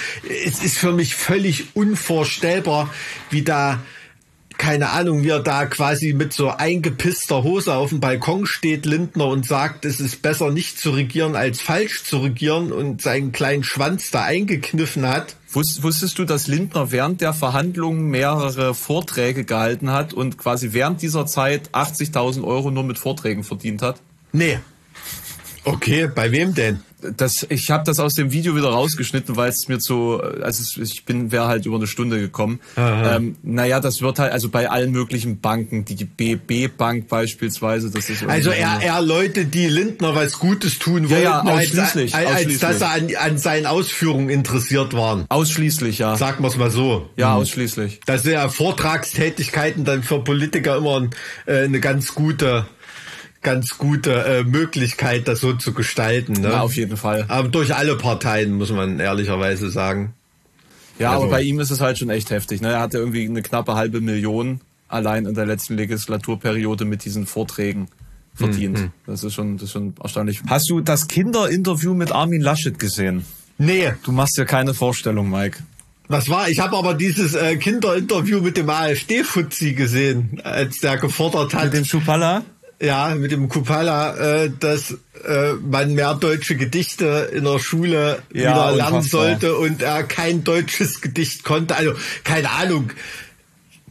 [0.45, 2.89] es ist für mich völlig unvorstellbar,
[3.31, 3.79] wie da
[4.58, 9.28] keine Ahnung, wie er da quasi mit so eingepisster Hose auf dem Balkon steht, Lindner,
[9.28, 13.64] und sagt, es ist besser nicht zu regieren als falsch zu regieren und seinen kleinen
[13.64, 15.36] Schwanz da eingekniffen hat.
[15.51, 21.26] Wusstest du, dass Lindner während der Verhandlungen mehrere Vorträge gehalten hat und quasi während dieser
[21.26, 24.01] Zeit 80.000 Euro nur mit Vorträgen verdient hat?
[24.34, 24.60] Nee.
[25.66, 26.80] Okay, bei wem denn?
[27.18, 31.05] das, ich habe das aus dem Video wieder rausgeschnitten, weil es mir so, also ich
[31.05, 32.59] bin, wäre halt über eine Stunde gekommen.
[32.78, 38.09] Ähm, naja, das wird halt, also bei allen möglichen Banken, die BB Bank beispielsweise, das
[38.09, 42.26] ist also eher, eher Leute, die Lindner was Gutes tun wollten, ja, ja, ausschließlich, als,
[42.26, 42.59] als, ausschließlich.
[42.59, 45.26] dass sie an, an seinen Ausführungen interessiert waren.
[45.30, 46.18] Ausschließlich, ja.
[46.18, 47.09] Sagen wir es mal so.
[47.16, 47.41] Ja, mhm.
[47.41, 48.01] ausschließlich.
[48.05, 51.09] Das sind ja Vortragstätigkeiten dann für Politiker immer
[51.45, 52.66] äh, eine ganz gute
[53.45, 56.33] ganz gute äh, Möglichkeit, das so zu gestalten.
[56.33, 56.49] Ne?
[56.49, 57.25] Ja, auf jeden Fall.
[57.29, 60.13] Aber durch alle Parteien, muss man ehrlicherweise sagen.
[60.97, 61.23] Ja, also.
[61.23, 62.61] aber bei ihm ist es halt schon echt heftig.
[62.61, 62.69] Ne?
[62.69, 67.87] Er hatte irgendwie eine knappe halbe Million allein in der letzten Legislaturperiode mit diesen Vorträgen
[68.33, 68.79] verdient.
[68.79, 68.91] Mhm.
[69.05, 70.41] Das ist schon, das ist schon erstaunlich.
[70.47, 73.25] Hast du das Kinderinterview mit Armin Laschet gesehen?
[73.57, 73.93] Nee.
[74.03, 75.59] Du machst dir keine Vorstellung, Mike.
[76.07, 76.49] Was war?
[76.49, 81.65] Ich habe aber dieses äh, Kinderinterview mit dem AfD-Fuzzi gesehen, als der gefordert hat.
[81.65, 82.43] Mit dem Schupalla?
[82.86, 84.91] Ja, mit dem Kupala, äh, dass
[85.25, 90.43] äh, man mehr deutsche Gedichte in der Schule ja, wieder lernen sollte und er kein
[90.43, 91.75] deutsches Gedicht konnte.
[91.75, 92.91] Also keine Ahnung.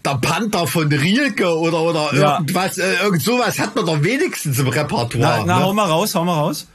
[0.04, 2.34] Der Panther von Rielke oder oder ja.
[2.34, 5.38] irgendwas, äh, irgend sowas hat man doch wenigstens im Repertoire.
[5.40, 5.64] Na, na ne?
[5.64, 6.66] hau mal raus, hau mal raus.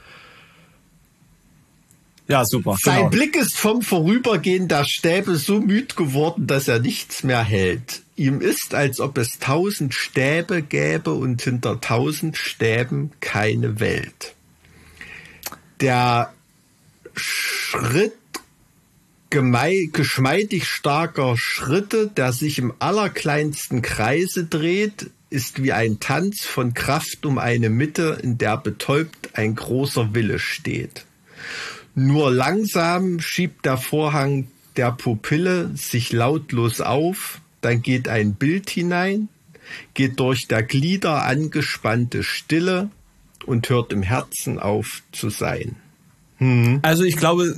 [2.30, 2.78] Ja, super.
[2.80, 3.10] Sein genau.
[3.10, 8.04] Blick ist vom Vorübergehen der Stäbe so müd geworden, dass er nichts mehr hält.
[8.16, 14.36] Ihm ist, als ob es tausend Stäbe gäbe und hinter tausend Stäben keine Welt.
[15.82, 16.32] Der
[17.16, 18.14] Schritt
[19.32, 27.26] geschmeidig starker Schritte, der sich im allerkleinsten Kreise dreht, ist wie ein Tanz von Kraft
[27.26, 31.06] um eine Mitte, in der betäubt ein großer Wille steht.
[31.96, 39.28] Nur langsam schiebt der Vorhang der Pupille sich lautlos auf, dann geht ein Bild hinein,
[39.94, 42.90] geht durch der Glieder angespannte Stille
[43.46, 45.76] und hört im Herzen auf zu sein.
[46.38, 46.80] Hm.
[46.84, 47.54] Also ich glaube,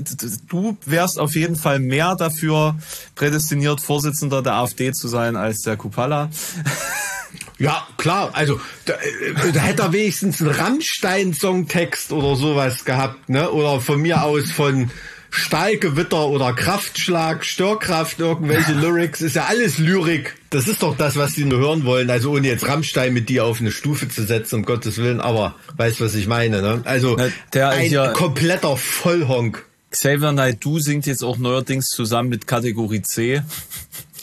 [0.49, 2.75] du wärst auf jeden Fall mehr dafür
[3.13, 6.31] prädestiniert, Vorsitzender der AfD zu sein als der Kupala.
[7.57, 8.31] Ja, klar.
[8.33, 13.51] Also da, äh, da hätte er wenigstens einen Rammstein-Songtext oder sowas gehabt, ne?
[13.51, 14.89] Oder von mir aus von
[15.31, 20.35] Stahlgewitter oder Kraftschlag, Störkraft, irgendwelche Lyrics, ist ja alles Lyrik.
[20.49, 22.09] Das ist doch das, was sie nur hören wollen.
[22.09, 25.55] Also ohne jetzt Rammstein mit dir auf eine Stufe zu setzen, um Gottes Willen, aber
[25.77, 26.81] weißt was ich meine, ne?
[26.83, 27.17] Also
[27.53, 29.65] Der ein ja kompletter Vollhonk.
[29.91, 33.41] Xavier Naidoo singt jetzt auch neuerdings zusammen mit Kategorie C.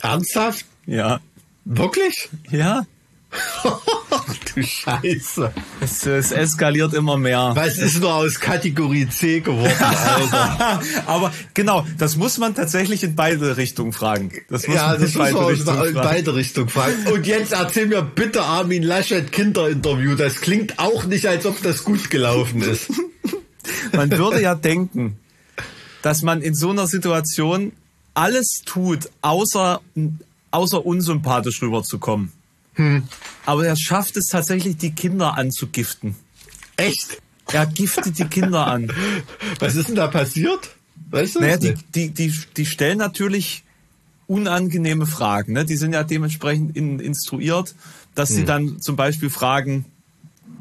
[0.00, 0.66] Ernsthaft?
[0.86, 1.20] Ja.
[1.64, 2.30] Wirklich?
[2.50, 2.86] Ja.
[4.54, 5.52] du Scheiße.
[5.80, 7.52] Es, es, eskaliert immer mehr.
[7.54, 10.80] Was ist nur aus Kategorie C geworden, Alter?
[11.06, 14.32] Aber genau, das muss man tatsächlich in beide Richtungen fragen.
[14.48, 17.06] Das muss ja, man das in, beide, muss man in beide Richtungen fragen.
[17.12, 20.14] Und jetzt erzähl mir bitte Armin Laschet Kinderinterview.
[20.14, 22.90] Das klingt auch nicht, als ob das gut gelaufen ist.
[23.92, 25.18] man würde ja denken,
[26.02, 27.72] dass man in so einer Situation
[28.14, 29.80] alles tut, außer,
[30.50, 32.32] außer unsympathisch rüberzukommen.
[32.78, 33.02] Hm.
[33.44, 36.14] Aber er schafft es tatsächlich, die Kinder anzugiften.
[36.76, 37.20] Echt?
[37.52, 38.92] Er giftet die Kinder an.
[39.58, 40.70] Was ist denn da passiert?
[41.10, 43.64] Weißt du naja, die, die, die, die stellen natürlich
[44.26, 45.54] unangenehme Fragen.
[45.54, 45.64] Ne?
[45.64, 47.74] Die sind ja dementsprechend in, instruiert,
[48.14, 48.36] dass hm.
[48.36, 49.86] sie dann zum Beispiel fragen,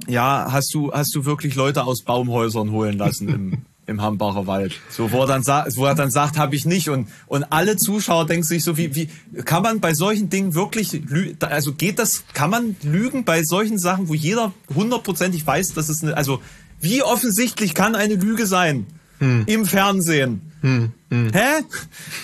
[0.08, 3.58] ja, hast du, hast du wirklich Leute aus Baumhäusern holen lassen im,
[3.88, 4.74] im Hambacher Wald.
[4.90, 6.90] So, wo er dann sagt, wo er dann sagt, habe ich nicht.
[6.90, 9.10] Und, und alle Zuschauer denken sich so, wie, wie,
[9.44, 11.02] kann man bei solchen Dingen wirklich,
[11.40, 16.04] also geht das, kann man lügen bei solchen Sachen, wo jeder hundertprozentig weiß, dass es
[16.04, 16.42] eine, also,
[16.82, 18.86] wie offensichtlich kann eine Lüge sein?
[19.20, 19.46] Hm.
[19.48, 20.42] Im Fernsehen.
[20.62, 20.92] Hm.
[21.10, 21.32] Hm.
[21.34, 21.64] Hä?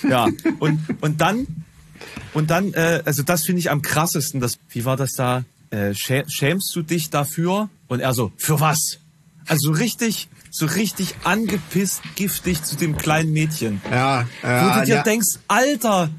[0.08, 0.28] Ja.
[0.60, 1.48] Und, und dann,
[2.34, 4.40] und dann, äh, also das finde ich am krassesten.
[4.40, 5.44] Das, wie war das da?
[5.72, 7.70] Äh, schämst du dich dafür?
[7.88, 9.00] Und er so, für was?
[9.48, 13.82] Also richtig, so richtig angepisst, giftig zu dem kleinen Mädchen.
[13.90, 15.04] Ja, ja Wo du dir ja.
[15.04, 16.12] denkst, Alter,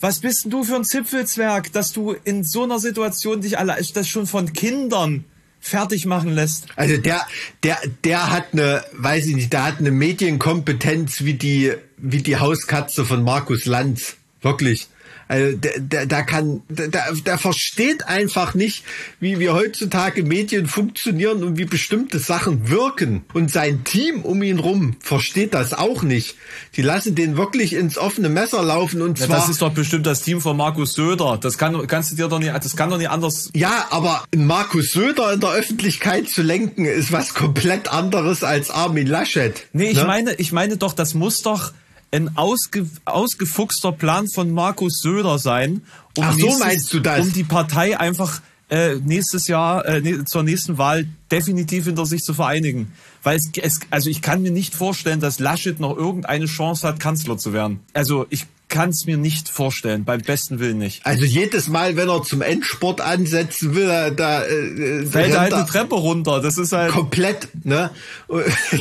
[0.00, 3.76] was bist denn du für ein Zipfelzwerg, dass du in so einer Situation dich alle,
[3.92, 5.26] das schon von Kindern
[5.60, 6.68] fertig machen lässt.
[6.76, 7.20] Also der,
[7.62, 12.38] der, der hat eine, weiß ich nicht, der hat eine Medienkompetenz wie die, wie die
[12.38, 14.16] Hauskatze von Markus Lanz.
[14.40, 14.88] Wirklich.
[15.28, 18.84] Also der, der, der kann, der, der versteht einfach nicht,
[19.20, 23.24] wie wir heutzutage Medien funktionieren und wie bestimmte Sachen wirken.
[23.32, 26.36] Und sein Team um ihn rum versteht das auch nicht.
[26.76, 29.36] Die lassen den wirklich ins offene Messer laufen und Ja, zwar.
[29.38, 31.38] das ist doch bestimmt das Team von Markus Söder.
[31.40, 33.50] Das kann, kannst du dir doch nicht, das kann doch nicht anders.
[33.54, 39.06] ja, aber Markus Söder in der Öffentlichkeit zu lenken, ist was komplett anderes als Armin
[39.06, 39.66] Laschet.
[39.72, 40.04] Nee, ich ne?
[40.04, 41.72] meine, ich meine doch, das muss doch
[42.14, 45.82] ein ausge, ausgefuchster Plan von Markus Söder sein,
[46.16, 46.58] um, Ach so,
[46.92, 47.20] du das?
[47.20, 48.40] um die Partei einfach
[48.70, 52.92] äh, nächstes Jahr, äh, ne, zur nächsten Wahl definitiv hinter sich zu vereinigen.
[53.22, 57.00] Weil es, es, also ich kann mir nicht vorstellen, dass Laschet noch irgendeine Chance hat,
[57.00, 57.80] Kanzler zu werden.
[57.92, 61.04] Also ich kann es mir nicht vorstellen, beim besten Willen nicht.
[61.06, 63.86] Also jedes Mal, wenn er zum Endsport ansetzen will,
[64.16, 66.40] da äh, Fällt rennt halt eine Treppe runter.
[66.40, 66.92] Das ist halt.
[66.92, 67.90] komplett, ne?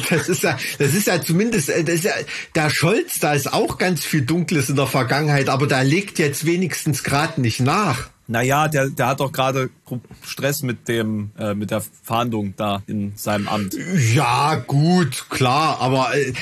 [0.10, 2.14] Das ist ja, das ist ja zumindest, äh, das ist ja,
[2.56, 6.46] der Scholz, da ist auch ganz viel Dunkles in der Vergangenheit, aber da legt jetzt
[6.46, 8.10] wenigstens gerade nicht nach.
[8.28, 9.70] Naja, der, der hat doch gerade
[10.26, 13.76] Stress mit dem, äh, mit der Fahndung da in seinem Amt.
[14.14, 16.34] Ja, gut, klar, aber äh,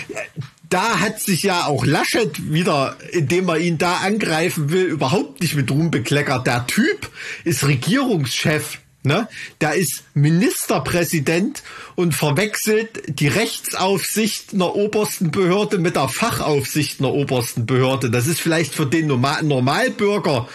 [0.71, 5.55] da hat sich ja auch Laschet wieder, indem er ihn da angreifen will, überhaupt nicht
[5.55, 6.47] mit Ruhm bekleckert.
[6.47, 7.11] Der Typ
[7.43, 8.79] ist Regierungschef.
[9.03, 9.27] Ne?
[9.59, 11.63] Der ist Ministerpräsident
[11.95, 18.09] und verwechselt die Rechtsaufsicht einer obersten Behörde mit der Fachaufsicht einer obersten Behörde.
[18.09, 20.47] Das ist vielleicht für den Normal Normalbürger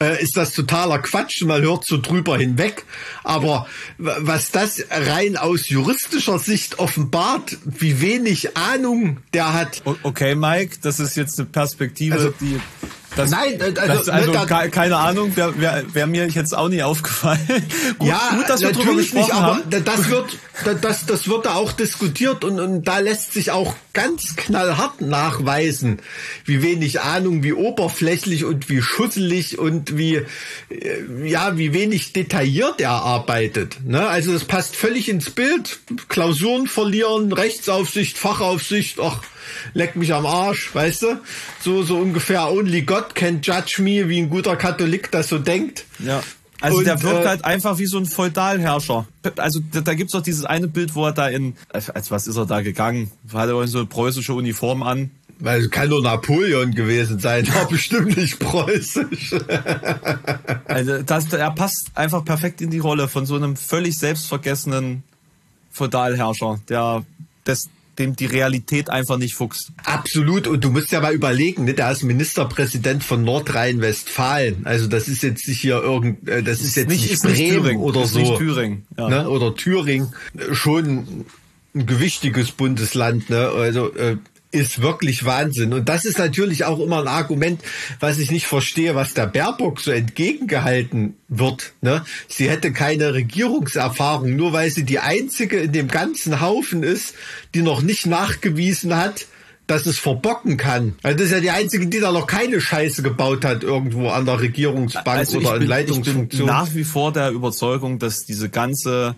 [0.00, 2.84] äh, ist das totaler Quatsch, man hört so drüber hinweg.
[3.24, 3.66] Aber
[3.98, 9.82] was das rein aus juristischer Sicht offenbart, wie wenig Ahnung der hat.
[10.02, 12.60] Okay, Mike, das ist jetzt eine Perspektive, Also- die.
[13.18, 16.26] Das, Nein, äh, also, das, also ne, da- ke- keine Ahnung, wäre wär, wär mir
[16.28, 17.40] jetzt auch nie aufgefallen.
[17.98, 19.62] gut, ja, gut, dass wir drüber gesprochen nicht, aber haben.
[19.70, 23.50] da- das wird, da- das, das wird da auch diskutiert und, und da lässt sich
[23.50, 26.00] auch ganz knallhart nachweisen,
[26.44, 30.24] wie wenig Ahnung, wie oberflächlich und wie schusselig und wie, äh,
[31.24, 33.78] ja, wie wenig detailliert er arbeitet.
[33.84, 34.06] Ne?
[34.06, 35.80] Also das passt völlig ins Bild.
[36.08, 39.20] Klausuren verlieren, Rechtsaufsicht, Fachaufsicht, ach,
[39.74, 41.20] leck mich am Arsch, weißt du?
[41.60, 45.84] So, so ungefähr only God can judge me, wie ein guter Katholik das so denkt.
[45.98, 46.22] Ja.
[46.60, 49.06] Also Und, der wirkt äh, halt einfach wie so ein Feudalherrscher.
[49.36, 52.36] Also da, da gibt's doch dieses eine Bild, wo er da in, als was ist
[52.36, 53.12] er da gegangen?
[53.32, 55.10] Hat er so eine preußische Uniform an?
[55.40, 59.34] Weil kann nur Napoleon gewesen sein, war bestimmt nicht preußisch.
[60.66, 65.02] Also das, er passt einfach perfekt in die Rolle von so einem völlig selbstvergessenen
[65.70, 67.04] Feudalherrscher, der
[67.44, 67.68] das,
[67.98, 69.72] dem die Realität einfach nicht fuchst.
[69.84, 70.46] Absolut.
[70.46, 71.74] Und du musst ja mal überlegen, ne?
[71.74, 74.66] der ist Ministerpräsident von Nordrhein-Westfalen.
[74.66, 77.82] Also das ist jetzt nicht hier irgend, äh, das ist jetzt nicht, nicht Bremen Thüringen,
[77.82, 78.20] oder ist so.
[78.20, 78.86] nicht Thüringen.
[78.96, 79.08] Ja.
[79.08, 79.28] Ne?
[79.28, 80.12] Oder Thüringen.
[80.52, 81.24] Schon
[81.74, 83.30] ein gewichtiges Bundesland.
[83.30, 83.48] Ne?
[83.48, 84.16] Also äh,
[84.50, 85.72] ist wirklich Wahnsinn.
[85.74, 87.60] Und das ist natürlich auch immer ein Argument,
[88.00, 91.72] was ich nicht verstehe, was der Baerbock so entgegengehalten wird.
[91.82, 92.04] Ne?
[92.28, 97.14] Sie hätte keine Regierungserfahrung, nur weil sie die einzige in dem ganzen Haufen ist,
[97.54, 99.26] die noch nicht nachgewiesen hat,
[99.66, 100.94] dass es verbocken kann.
[101.02, 104.24] Also das ist ja die einzige, die da noch keine Scheiße gebaut hat irgendwo an
[104.24, 106.46] der Regierungsbank Also oder in ich bin, ich bin Leitungsfunktion.
[106.46, 109.14] nach wie vor der Überzeugung, dass diese ganze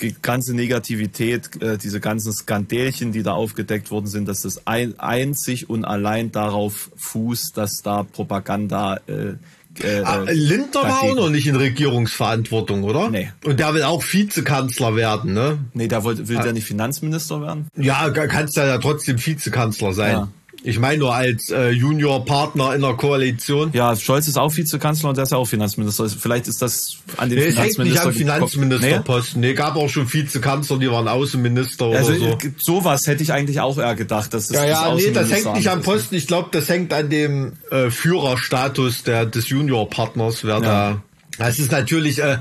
[0.00, 4.98] die ganze Negativität, äh, diese ganzen Skandälchen, die da aufgedeckt worden sind, dass das ein,
[4.98, 9.34] einzig und allein darauf fußt, dass da Propaganda äh,
[9.80, 13.08] äh, Ah, Lindner war auch noch nicht in Regierungsverantwortung, oder?
[13.08, 13.30] Nee.
[13.44, 15.58] Und der will auch Vizekanzler werden, ne?
[15.72, 17.68] Nee, der wollte, will der nicht Finanzminister werden?
[17.76, 20.12] Ja, kannst ja trotzdem Vizekanzler sein.
[20.12, 20.28] Ja.
[20.64, 23.70] Ich meine nur als äh, Juniorpartner in der Koalition.
[23.72, 26.08] Ja, Scholz ist auch Vizekanzler und der ist ja auch Finanzminister.
[26.08, 28.12] Vielleicht ist das an den Nee, es hängt nicht Finanzminister am.
[28.14, 29.40] Finanzministerposten.
[29.40, 31.96] Nee, gab auch schon Vizekanzler, die waren Außenminister Nee?
[31.96, 32.26] Also oder so.
[32.46, 35.30] äh, sowas hätte ich eigentlich auch eher gedacht, dass das Ja, ja, das nee, das
[35.32, 35.82] hängt nicht am.
[35.82, 36.14] Posten.
[36.14, 40.60] Ich glaube, das hängt an dem äh, Führerstatus der, des Juniorpartners, wer Ja.
[40.60, 41.02] da.
[41.38, 42.38] Das ist natürlich äh,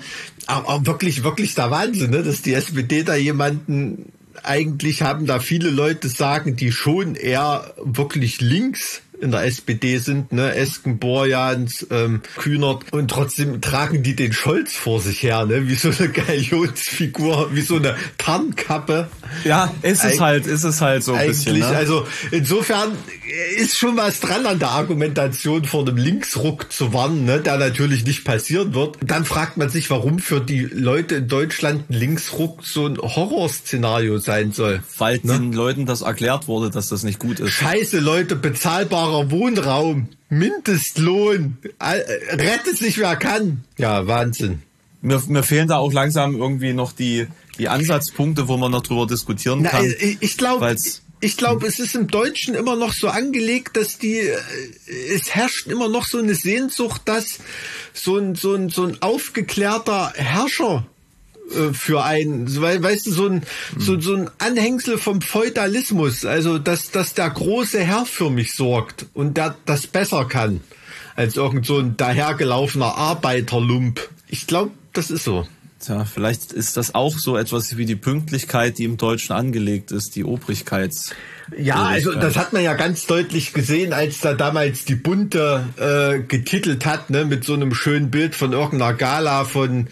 [0.47, 2.24] auch, auch wirklich, wirklich der Wahnsinn, ne?
[2.24, 4.11] dass die SPD da jemanden
[4.43, 10.32] eigentlich haben da viele Leute sagen, die schon eher wirklich links in der SPD sind,
[10.32, 15.67] ne, Esken, Borjans, ähm, Kühnert und trotzdem tragen die den Scholz vor sich her, ne,
[15.67, 19.09] wie so eine Galionsfigur, wie so eine Tarnkappe.
[19.43, 21.59] Ja, ist es Eig- halt, ist es halt so ein Eigentlich, bisschen.
[21.59, 21.67] Ne?
[21.67, 22.93] also insofern
[23.57, 28.03] ist schon was dran an der Argumentation vor einem Linksruck zu warnen, ne, der natürlich
[28.05, 28.97] nicht passieren wird.
[29.05, 34.17] Dann fragt man sich, warum für die Leute in Deutschland ein Linksruck so ein Horrorszenario
[34.17, 34.84] sein soll.
[34.97, 37.51] weil den Leuten das erklärt wurde, dass das nicht gut ist.
[37.51, 43.63] Scheiße, Leute, bezahlbarer Wohnraum, Mindestlohn, all- äh, rette sich wer kann.
[43.77, 44.61] Ja, Wahnsinn.
[45.01, 47.27] Mir, mir fehlen da auch langsam irgendwie noch die,
[47.57, 49.86] die Ansatzpunkte, wo man noch drüber diskutieren Na, kann.
[49.86, 50.75] ich ich glaube,
[51.22, 54.38] ich glaube, es ist im Deutschen immer noch so angelegt, dass die, äh,
[55.13, 57.39] es herrscht immer noch so eine Sehnsucht, dass
[57.93, 60.86] so ein, so ein, so ein aufgeklärter Herrscher
[61.51, 63.43] äh, für einen, weißt du, so ein,
[63.78, 69.05] so, so ein Anhängsel vom Feudalismus, also dass, dass der große Herr für mich sorgt
[69.13, 70.61] und der das besser kann
[71.15, 74.09] als irgend so ein dahergelaufener Arbeiterlump.
[74.28, 75.45] Ich glaube, das ist so.
[75.82, 80.15] Tja, vielleicht ist das auch so etwas wie die Pünktlichkeit, die im Deutschen angelegt ist,
[80.15, 81.09] die Obrigkeits.
[81.57, 86.21] Ja, also das hat man ja ganz deutlich gesehen, als da damals die Bunte äh,
[86.21, 89.88] getitelt hat, ne, mit so einem schönen Bild von irgendeiner Gala von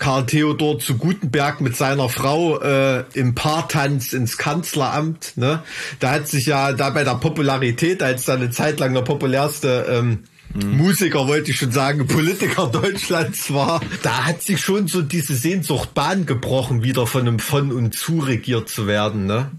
[0.00, 5.36] Karl Theodor zu Gutenberg mit seiner Frau äh, im Paartanz ins Kanzleramt.
[5.36, 5.62] Ne?
[6.00, 9.86] Da hat sich ja da bei der Popularität, als da eine Zeit lang der populärste
[9.90, 10.24] ähm.
[10.54, 15.94] Musiker, wollte ich schon sagen, Politiker Deutschlands war, da hat sich schon so diese Sehnsucht
[15.94, 19.50] Bahn gebrochen, wieder von einem von und zu regiert zu werden, ne?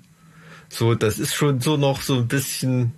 [0.70, 2.94] So, das ist schon so noch so ein bisschen,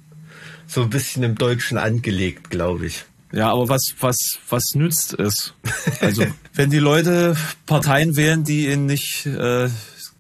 [0.68, 3.06] so ein bisschen im Deutschen angelegt, glaube ich.
[3.32, 4.18] Ja, aber was, was,
[4.48, 5.54] was nützt es?
[6.00, 7.36] Also, wenn die Leute
[7.66, 9.70] Parteien wählen, die ihnen nicht äh,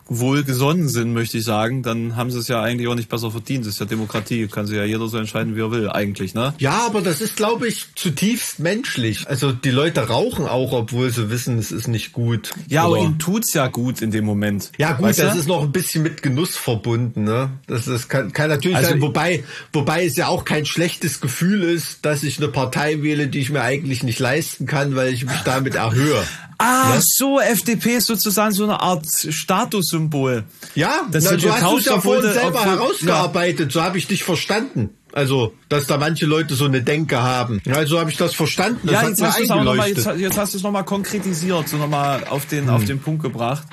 [0.07, 3.65] wohlgesonnen sind, möchte ich sagen, dann haben sie es ja eigentlich auch nicht besser verdient.
[3.65, 6.53] Das ist ja Demokratie, kann sich ja jeder so entscheiden, wie er will, eigentlich, ne?
[6.59, 9.27] Ja, aber das ist, glaube ich, zutiefst menschlich.
[9.27, 12.51] Also die Leute rauchen auch, obwohl sie wissen, es ist nicht gut.
[12.67, 14.71] Ja, Oder aber ihnen tut's ja gut in dem Moment.
[14.77, 15.39] Ja, gut, weißt das du?
[15.39, 17.51] ist noch ein bisschen mit Genuss verbunden, ne?
[17.67, 21.63] Das, das kann, kann natürlich also sein, wobei, wobei es ja auch kein schlechtes Gefühl
[21.63, 25.25] ist, dass ich eine Partei wähle, die ich mir eigentlich nicht leisten kann, weil ich
[25.25, 26.23] mich damit erhöhe.
[26.63, 27.01] Ah, ja?
[27.01, 30.45] so, FDP ist sozusagen so eine Art Statussymbol.
[30.75, 33.69] Ja, das na, du hast es ja vorhin selber herausgearbeitet, ja.
[33.69, 34.91] so habe ich dich verstanden.
[35.11, 37.61] Also, dass da manche Leute so eine Denke haben.
[37.65, 38.87] Ja, so habe ich das verstanden.
[38.87, 41.77] Das ja, jetzt hast, du noch mal, jetzt, jetzt hast du es nochmal konkretisiert, so
[41.77, 42.73] nochmal auf den, hm.
[42.73, 43.67] auf den Punkt gebracht.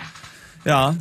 [0.65, 0.97] Ja,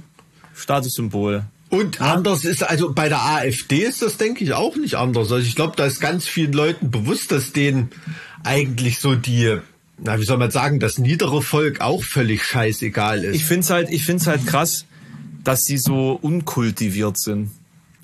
[0.55, 1.43] Statussymbol.
[1.69, 5.31] Und anders ist, also bei der AfD ist das, denke ich, auch nicht anders.
[5.31, 7.89] Also ich glaube, da ist ganz vielen Leuten bewusst, dass denen
[8.43, 9.59] eigentlich so die
[10.01, 13.35] na, wie soll man sagen, das niedere Volk auch völlig scheißegal ist.
[13.35, 14.85] Ich finde es halt, ich find's halt krass,
[15.43, 17.51] dass sie so unkultiviert sind.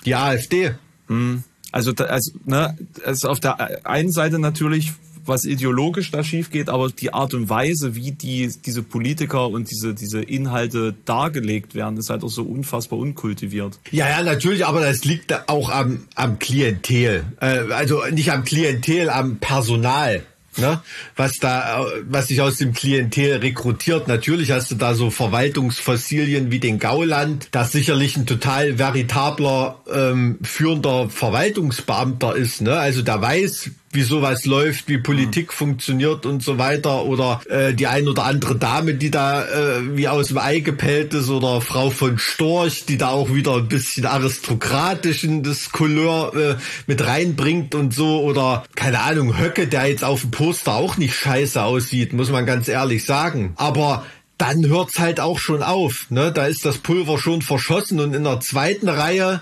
[0.06, 0.76] Die AfD.
[1.08, 1.44] Hm.
[1.72, 4.94] Also, also, ne, also auf der einen Seite natürlich,
[5.26, 9.72] was ideologisch da schief geht, aber die Art und Weise, wie die, diese Politiker und
[9.72, 13.80] diese, diese Inhalte dargelegt werden, ist halt auch so unfassbar unkultiviert.
[13.92, 17.26] Ja, ja, natürlich, aber das liegt auch am, am Klientel.
[17.42, 20.24] Äh, also nicht am Klientel, am Personal
[20.58, 20.82] ne?
[21.16, 24.08] was da, was sich aus dem Klientel rekrutiert.
[24.08, 30.40] Natürlich hast du da so Verwaltungsfossilien wie den Gauland, das sicherlich ein total veritabler ähm,
[30.44, 32.62] führender Verwaltungsbeamter ist.
[32.62, 32.78] Ne?
[32.78, 35.54] Also der weiß, wie sowas läuft, wie Politik mhm.
[35.54, 37.06] funktioniert und so weiter.
[37.06, 41.14] Oder äh, die ein oder andere Dame, die da äh, wie aus dem Ei gepellt
[41.14, 46.56] ist, oder Frau von Storch, die da auch wieder ein bisschen aristokratischen das Couleur äh,
[46.88, 48.22] mit reinbringt und so.
[48.22, 52.46] Oder keine Ahnung, Höcke, der jetzt auf dem Poster auch nicht scheiße aussieht, muss man
[52.46, 53.54] ganz ehrlich sagen.
[53.56, 54.06] Aber
[54.38, 56.08] dann hört's halt auch schon auf.
[56.10, 56.32] Ne?
[56.32, 59.42] Da ist das Pulver schon verschossen und in der zweiten Reihe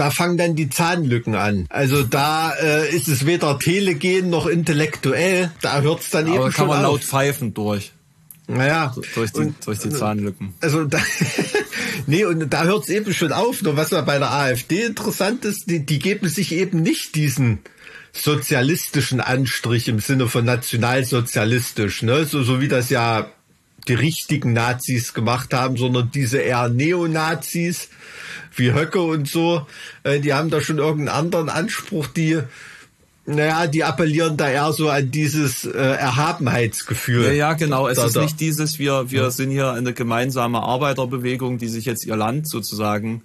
[0.00, 1.66] da fangen dann die Zahnlücken an.
[1.68, 5.50] Also da äh, ist es weder telegen noch intellektuell.
[5.60, 6.84] Da hört es dann Aber eben kann schon man auf.
[6.84, 7.92] laut pfeifen durch.
[8.46, 8.94] Naja.
[9.14, 10.54] Durch die, und, durch die Zahnlücken.
[10.62, 10.98] Also da,
[12.06, 13.60] nee, und da hört es eben schon auf.
[13.60, 17.58] Nur was ja bei der AfD interessant ist, die, die geben sich eben nicht diesen
[18.14, 22.24] sozialistischen Anstrich im Sinne von nationalsozialistisch, ne?
[22.24, 23.30] So, so wie das ja
[23.90, 27.88] die richtigen Nazis gemacht haben, sondern diese eher Neonazis,
[28.54, 29.66] wie Höcke und so,
[30.04, 32.40] äh, die haben da schon irgendeinen anderen Anspruch, die
[33.34, 37.26] naja, die appellieren da eher so an dieses äh, Erhabenheitsgefühl.
[37.26, 37.88] Ja, ja, genau.
[37.88, 38.22] Es da, ist da.
[38.22, 43.22] nicht dieses, wir, wir sind hier eine gemeinsame Arbeiterbewegung, die sich jetzt ihr Land sozusagen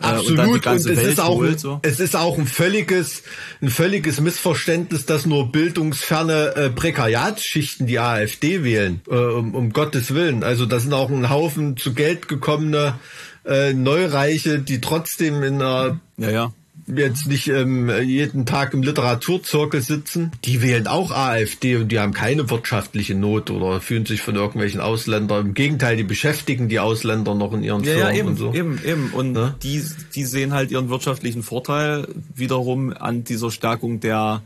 [0.00, 0.66] äh, Absolut.
[0.66, 1.80] Und, und es Welt ist auch, holt, so.
[1.82, 3.22] es ist auch ein völliges,
[3.60, 10.14] ein völliges Missverständnis, dass nur bildungsferne äh, Prekariatsschichten die AfD wählen, äh, um, um Gottes
[10.14, 10.44] Willen.
[10.44, 12.98] Also da sind auch ein Haufen zu Geld gekommene
[13.44, 16.52] äh, Neureiche, die trotzdem in einer ja, ja
[16.96, 22.12] jetzt nicht ähm, jeden Tag im Literaturzirkel sitzen, die wählen auch AfD und die haben
[22.12, 25.46] keine wirtschaftliche Not oder fühlen sich von irgendwelchen Ausländern.
[25.46, 28.54] Im Gegenteil, die beschäftigen die Ausländer noch in ihren ja, Firmen ja, eben, und so.
[28.54, 29.10] Eben, eben.
[29.12, 29.54] Und ne?
[29.62, 29.82] die,
[30.14, 34.42] die sehen halt ihren wirtschaftlichen Vorteil wiederum an dieser Stärkung der,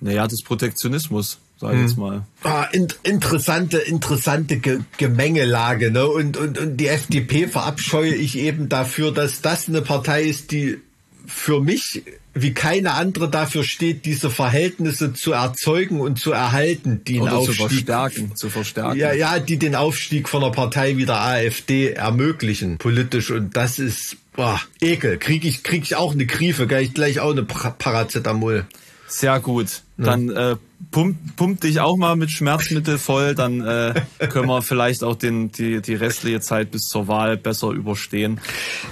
[0.00, 1.86] naja, des Protektionismus sag ich hm.
[1.86, 2.22] jetzt mal.
[2.42, 6.06] Ah, in, interessante, interessante Ge Gemengelage, ne?
[6.06, 10.78] Und, und, und die FDP verabscheue ich eben dafür, dass das eine Partei ist, die
[11.26, 12.02] für mich
[12.36, 17.56] wie keine andere dafür steht, diese Verhältnisse zu erzeugen und zu erhalten, die Oder Aufstieg,
[17.56, 18.98] zu verstärken, zu verstärken.
[18.98, 23.30] ja, ja, die den Aufstieg von einer Partei wie der AfD ermöglichen, politisch.
[23.30, 25.16] Und das ist, boah, Ekel.
[25.16, 28.66] Krieg ich, krieg ich auch eine Griefe, gleich, gleich auch eine Paracetamol.
[29.08, 29.82] Sehr gut.
[29.96, 30.56] Dann äh,
[30.90, 33.94] pump, pump dich auch mal mit Schmerzmittel voll, dann äh,
[34.28, 38.40] können wir vielleicht auch den, die, die restliche Zeit bis zur Wahl besser überstehen.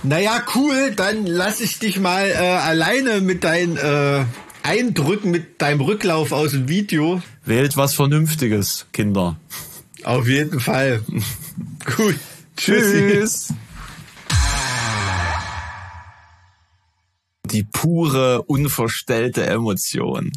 [0.03, 4.25] Naja, cool, dann lass ich dich mal äh, alleine mit deinen äh,
[4.63, 7.23] Eindrücken, mit deinem Rücklauf aus dem Video.
[7.45, 9.37] Wählt was Vernünftiges, Kinder.
[10.05, 11.03] Auf jeden Fall.
[11.97, 12.17] Gut.
[12.57, 13.53] Tschüss.
[17.51, 20.33] Die pure, unverstellte Emotion.